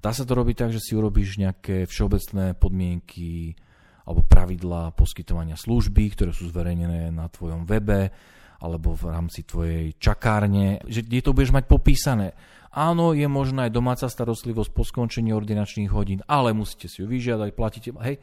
Dá 0.00 0.12
sa 0.12 0.28
to 0.28 0.36
robiť 0.36 0.56
tak, 0.56 0.70
že 0.70 0.80
si 0.80 0.92
urobíš 0.92 1.40
nejaké 1.40 1.88
všeobecné 1.88 2.56
podmienky 2.60 3.56
alebo 4.04 4.22
pravidlá 4.24 4.92
poskytovania 4.96 5.56
služby, 5.56 6.12
ktoré 6.12 6.30
sú 6.32 6.48
zverejnené 6.52 7.08
na 7.08 7.28
tvojom 7.28 7.64
webe 7.64 8.12
alebo 8.60 8.92
v 8.92 9.08
rámci 9.08 9.42
tvojej 9.42 9.96
čakárne, 9.96 10.84
že 10.84 11.00
kde 11.00 11.24
to 11.24 11.32
budeš 11.32 11.56
mať 11.56 11.64
popísané. 11.64 12.36
Áno, 12.70 13.16
je 13.16 13.26
možná 13.26 13.66
aj 13.66 13.74
domáca 13.74 14.06
starostlivosť 14.06 14.70
po 14.70 14.86
skončení 14.86 15.34
ordinačných 15.34 15.90
hodín, 15.90 16.22
ale 16.30 16.54
musíte 16.54 16.86
si 16.86 17.02
ju 17.02 17.10
vyžiadať, 17.10 17.50
platíte. 17.56 17.90
Hej. 17.98 18.22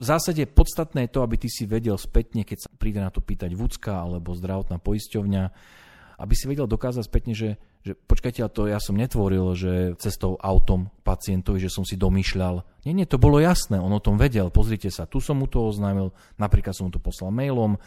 V 0.00 0.04
zásade 0.04 0.44
podstatné 0.44 1.08
je 1.08 1.12
to, 1.12 1.24
aby 1.24 1.40
ty 1.40 1.48
si 1.48 1.64
vedel 1.64 1.96
spätne, 1.96 2.44
keď 2.44 2.68
sa 2.68 2.70
príde 2.76 3.00
na 3.00 3.08
to 3.08 3.24
pýtať 3.24 3.52
vúcka 3.56 4.00
alebo 4.00 4.36
zdravotná 4.36 4.76
poisťovňa, 4.80 5.42
aby 6.20 6.34
si 6.36 6.44
vedel 6.48 6.68
dokázať 6.68 7.04
spätne, 7.08 7.32
že, 7.32 7.56
že 7.80 7.96
počkajte, 7.96 8.44
to 8.52 8.68
ja 8.68 8.76
som 8.76 8.96
netvoril, 8.96 9.56
že 9.56 9.96
cestou 9.96 10.36
autom 10.36 10.92
pacientovi, 11.00 11.64
že 11.64 11.72
som 11.72 11.84
si 11.84 11.96
domýšľal. 11.96 12.84
Nie, 12.84 12.92
nie, 12.92 13.08
to 13.08 13.16
bolo 13.16 13.40
jasné, 13.40 13.80
on 13.80 13.92
o 13.92 14.04
tom 14.04 14.20
vedel, 14.20 14.52
pozrite 14.52 14.92
sa, 14.92 15.08
tu 15.08 15.20
som 15.20 15.40
mu 15.40 15.48
to 15.48 15.64
oznámil, 15.64 16.12
napríklad 16.36 16.76
som 16.76 16.88
mu 16.88 16.92
to 16.92 17.00
poslal 17.00 17.32
mailom, 17.32 17.80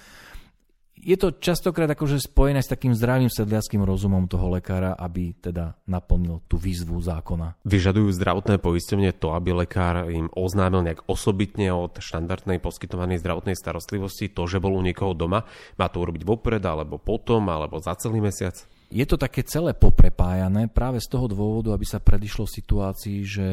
je 1.03 1.19
to 1.19 1.35
častokrát 1.35 1.91
akože 1.91 2.23
spojené 2.23 2.63
s 2.63 2.71
takým 2.71 2.95
zdravým 2.95 3.27
sedliackým 3.27 3.83
rozumom 3.83 4.25
toho 4.31 4.55
lekára, 4.55 4.95
aby 4.95 5.35
teda 5.35 5.75
naplnil 5.83 6.39
tú 6.47 6.55
výzvu 6.55 6.95
zákona. 7.03 7.59
Vyžadujú 7.67 8.07
zdravotné 8.15 8.63
poistenie 8.63 9.11
to, 9.11 9.35
aby 9.35 9.51
lekár 9.51 10.07
im 10.07 10.31
oznámil 10.31 10.87
nejak 10.87 11.03
osobitne 11.11 11.75
od 11.75 11.99
štandardnej 11.99 12.63
poskytovanej 12.63 13.19
zdravotnej 13.19 13.59
starostlivosti 13.59 14.31
to, 14.31 14.47
že 14.47 14.63
bol 14.63 14.79
u 14.79 14.81
niekoho 14.81 15.11
doma. 15.11 15.43
Má 15.75 15.91
to 15.91 15.99
urobiť 15.99 16.23
vopred, 16.23 16.63
alebo 16.63 16.95
potom, 16.95 17.51
alebo 17.51 17.83
za 17.83 17.99
celý 17.99 18.23
mesiac? 18.23 18.55
Je 18.93 19.03
to 19.03 19.19
také 19.19 19.43
celé 19.43 19.75
poprepájané 19.75 20.71
práve 20.71 21.03
z 21.03 21.11
toho 21.11 21.27
dôvodu, 21.27 21.75
aby 21.75 21.83
sa 21.83 21.99
predišlo 21.99 22.47
situácii, 22.47 23.19
že 23.25 23.47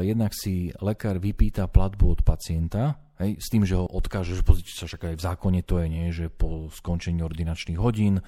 jednak 0.00 0.32
si 0.32 0.72
lekár 0.80 1.20
vypýta 1.20 1.68
platbu 1.68 2.18
od 2.18 2.20
pacienta, 2.24 2.96
Hej, 3.20 3.38
s 3.38 3.52
tým, 3.52 3.68
že 3.68 3.76
ho 3.76 3.84
odkáže, 3.84 4.32
že 4.32 4.46
pozrite 4.46 4.72
sa, 4.72 4.88
však 4.88 5.12
aj 5.12 5.16
v 5.20 5.24
zákone 5.24 5.60
to 5.62 5.82
je, 5.84 5.86
nie, 5.86 6.08
že 6.14 6.32
po 6.32 6.72
skončení 6.72 7.20
ordinačných 7.20 7.76
hodín, 7.76 8.24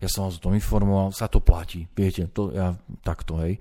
ja 0.00 0.08
som 0.08 0.26
vás 0.26 0.36
o 0.36 0.44
tom 0.44 0.56
informoval, 0.56 1.12
sa 1.12 1.28
to 1.28 1.44
platí, 1.44 1.88
viete, 1.92 2.28
to 2.32 2.52
ja 2.52 2.76
takto, 3.04 3.40
hej. 3.40 3.60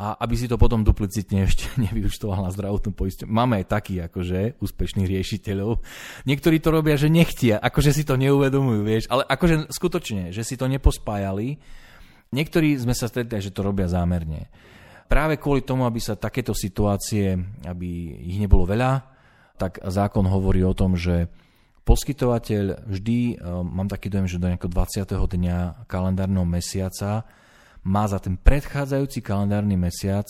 A 0.00 0.16
aby 0.24 0.34
si 0.34 0.48
to 0.48 0.56
potom 0.56 0.82
duplicitne 0.82 1.44
ešte 1.48 1.68
nevyučtoval 1.76 2.44
na 2.44 2.50
zdravotnú 2.50 2.96
poisťovňu. 2.96 3.32
Máme 3.32 3.60
aj 3.60 3.72
takých 3.72 4.00
akože 4.08 4.38
úspešných 4.58 5.08
riešiteľov. 5.08 5.84
Niektorí 6.24 6.58
to 6.64 6.72
robia, 6.72 6.96
že 6.96 7.12
nechtia, 7.12 7.60
akože 7.60 7.92
si 7.92 8.02
to 8.08 8.16
neuvedomujú, 8.16 8.80
vieš, 8.82 9.04
ale 9.12 9.28
akože 9.28 9.68
skutočne, 9.68 10.32
že 10.32 10.42
si 10.42 10.56
to 10.56 10.64
nepospájali. 10.68 11.60
Niektorí 12.32 12.80
sme 12.80 12.96
sa 12.96 13.12
stretli, 13.12 13.36
že 13.44 13.52
to 13.52 13.60
robia 13.60 13.84
zámerne. 13.84 14.48
Práve 15.04 15.36
kvôli 15.36 15.60
tomu, 15.60 15.84
aby 15.84 16.00
sa 16.00 16.16
takéto 16.16 16.56
situácie, 16.56 17.36
aby 17.68 18.16
ich 18.32 18.40
nebolo 18.40 18.64
veľa, 18.64 19.11
tak 19.62 19.78
zákon 19.78 20.26
hovorí 20.26 20.66
o 20.66 20.74
tom, 20.74 20.98
že 20.98 21.30
poskytovateľ 21.86 22.82
vždy, 22.82 23.18
e, 23.18 23.34
mám 23.62 23.86
taký 23.86 24.10
dojem, 24.10 24.26
že 24.26 24.42
do 24.42 24.50
nejakého 24.50 24.74
20. 24.74 25.06
dňa 25.06 25.86
kalendárneho 25.86 26.42
mesiaca 26.42 27.22
má 27.86 28.04
za 28.10 28.18
ten 28.18 28.34
predchádzajúci 28.34 29.22
kalendárny 29.22 29.78
mesiac 29.78 30.26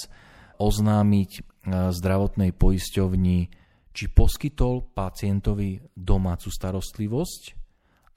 oznámiť 0.60 1.30
e, 1.32 1.40
zdravotnej 1.96 2.52
poisťovni, 2.52 3.38
či 3.92 4.04
poskytol 4.12 4.92
pacientovi 4.92 5.80
domácu 5.96 6.48
starostlivosť 6.48 7.42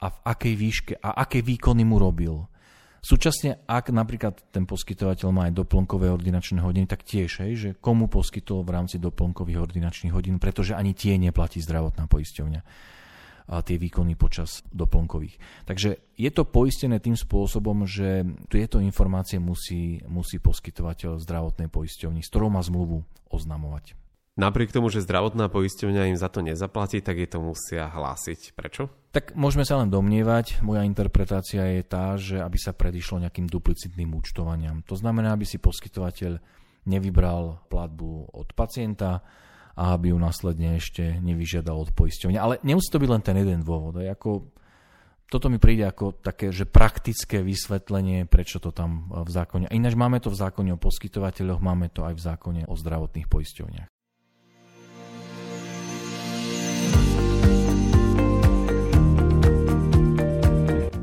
a 0.04 0.12
v 0.12 0.18
akej 0.20 0.54
výške 0.56 0.92
a 1.00 1.20
aké 1.24 1.40
výkony 1.40 1.84
mu 1.84 1.96
robil. 1.96 2.44
Súčasne, 3.04 3.62
ak 3.70 3.94
napríklad 3.94 4.50
ten 4.50 4.66
poskytovateľ 4.66 5.28
má 5.30 5.42
aj 5.46 5.54
doplnkové 5.54 6.10
ordinačné 6.10 6.58
hodiny, 6.58 6.90
tak 6.90 7.06
tiež, 7.06 7.46
hej, 7.46 7.52
že 7.54 7.68
komu 7.78 8.10
poskytol 8.10 8.66
v 8.66 8.74
rámci 8.74 8.98
doplnkových 8.98 9.62
ordinačných 9.62 10.14
hodín, 10.14 10.42
pretože 10.42 10.74
ani 10.74 10.90
tie 10.90 11.14
neplatí 11.20 11.62
zdravotná 11.62 12.10
poisťovňa 12.10 12.60
a 13.46 13.62
tie 13.62 13.78
výkony 13.78 14.18
počas 14.18 14.66
doplnkových. 14.74 15.38
Takže 15.70 16.18
je 16.18 16.30
to 16.34 16.42
poistené 16.42 16.98
tým 16.98 17.14
spôsobom, 17.14 17.86
že 17.86 18.26
tieto 18.50 18.82
informácie 18.82 19.38
musí, 19.38 20.02
musí 20.10 20.42
poskytovateľ 20.42 21.22
zdravotnej 21.22 21.70
poisťovni, 21.70 22.26
s 22.26 22.30
ktorou 22.34 22.50
má 22.50 22.58
zmluvu, 22.58 23.06
oznamovať. 23.30 23.94
Napriek 24.36 24.68
tomu, 24.68 24.92
že 24.92 25.00
zdravotná 25.00 25.48
poisťovňa 25.48 26.12
im 26.12 26.20
za 26.20 26.28
to 26.28 26.44
nezaplatí, 26.44 27.00
tak 27.00 27.16
je 27.16 27.24
to 27.24 27.40
musia 27.40 27.88
hlásiť. 27.88 28.52
Prečo? 28.52 28.92
Tak 29.08 29.32
môžeme 29.32 29.64
sa 29.64 29.80
len 29.80 29.88
domnievať. 29.88 30.60
Moja 30.60 30.84
interpretácia 30.84 31.64
je 31.72 31.80
tá, 31.80 32.20
že 32.20 32.44
aby 32.44 32.60
sa 32.60 32.76
predišlo 32.76 33.24
nejakým 33.24 33.48
duplicitným 33.48 34.12
účtovaniam. 34.12 34.84
To 34.84 34.92
znamená, 34.92 35.32
aby 35.32 35.48
si 35.48 35.56
poskytovateľ 35.56 36.36
nevybral 36.84 37.64
platbu 37.72 38.36
od 38.36 38.52
pacienta 38.52 39.24
a 39.72 39.96
aby 39.96 40.12
ju 40.12 40.20
následne 40.20 40.76
ešte 40.76 41.16
nevyžiadal 41.16 41.88
od 41.88 41.96
poisťovne. 41.96 42.36
Ale 42.36 42.60
nemusí 42.60 42.92
to 42.92 43.00
byť 43.00 43.08
len 43.08 43.24
ten 43.24 43.40
jeden 43.40 43.64
dôvod. 43.64 44.04
Ako, 44.04 44.52
toto 45.32 45.48
mi 45.48 45.56
príde 45.56 45.88
ako 45.88 46.12
také, 46.20 46.52
že 46.52 46.68
praktické 46.68 47.40
vysvetlenie, 47.40 48.28
prečo 48.28 48.60
to 48.60 48.68
tam 48.68 49.08
v 49.08 49.32
zákone. 49.32 49.72
Ináč 49.72 49.96
máme 49.96 50.20
to 50.20 50.28
v 50.28 50.44
zákone 50.44 50.76
o 50.76 50.80
poskytovateľoch, 50.80 51.64
máme 51.64 51.88
to 51.88 52.04
aj 52.04 52.12
v 52.12 52.20
zákone 52.20 52.62
o 52.68 52.76
zdravotných 52.76 53.32
poisťovniach. 53.32 53.95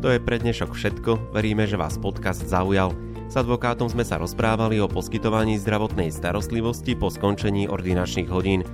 To 0.03 0.11
je 0.11 0.19
pre 0.19 0.35
dnešok 0.35 0.75
všetko, 0.75 1.31
veríme, 1.31 1.63
že 1.63 1.79
vás 1.79 1.95
podcast 1.95 2.43
zaujal. 2.43 2.91
S 3.31 3.39
advokátom 3.39 3.87
sme 3.87 4.03
sa 4.03 4.19
rozprávali 4.19 4.83
o 4.83 4.91
poskytovaní 4.91 5.55
zdravotnej 5.63 6.11
starostlivosti 6.11 6.91
po 6.91 7.07
skončení 7.07 7.71
ordinačných 7.71 8.27
hodín. 8.27 8.67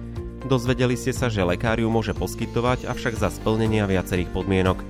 Dozvedeli 0.50 0.98
ste 0.98 1.14
sa, 1.14 1.30
že 1.30 1.46
lekáriu 1.46 1.86
môže 1.86 2.18
poskytovať, 2.18 2.90
avšak 2.90 3.14
za 3.14 3.30
splnenia 3.30 3.86
viacerých 3.86 4.34
podmienok. 4.34 4.82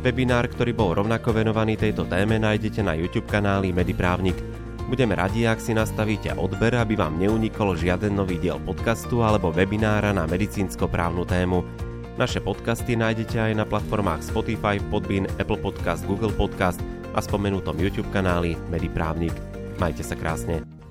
Webinár, 0.00 0.48
ktorý 0.48 0.72
bol 0.72 0.96
rovnako 0.96 1.36
venovaný 1.36 1.76
tejto 1.76 2.08
téme, 2.08 2.40
nájdete 2.40 2.80
na 2.80 2.96
YouTube 2.96 3.28
kanáli 3.28 3.76
Mediprávnik. 3.76 4.40
Budeme 4.88 5.12
radi, 5.12 5.44
ak 5.44 5.60
si 5.60 5.76
nastavíte 5.76 6.32
odber, 6.40 6.72
aby 6.72 6.96
vám 6.96 7.20
neunikol 7.20 7.76
žiaden 7.76 8.16
nový 8.16 8.40
diel 8.40 8.56
podcastu 8.64 9.20
alebo 9.20 9.52
webinára 9.52 10.16
na 10.16 10.24
medicínsko-právnu 10.24 11.28
tému. 11.28 11.91
Naše 12.20 12.44
podcasty 12.44 12.92
nájdete 12.92 13.40
aj 13.40 13.52
na 13.56 13.64
platformách 13.64 14.20
Spotify, 14.20 14.76
Podbean, 14.92 15.24
Apple 15.40 15.56
Podcast, 15.56 16.04
Google 16.04 16.28
Podcast 16.28 16.76
a 17.16 17.24
spomenutom 17.24 17.80
YouTube 17.80 18.12
kanáli 18.12 18.52
Mediprávnik. 18.68 19.32
Majte 19.80 20.04
sa 20.04 20.12
krásne. 20.12 20.81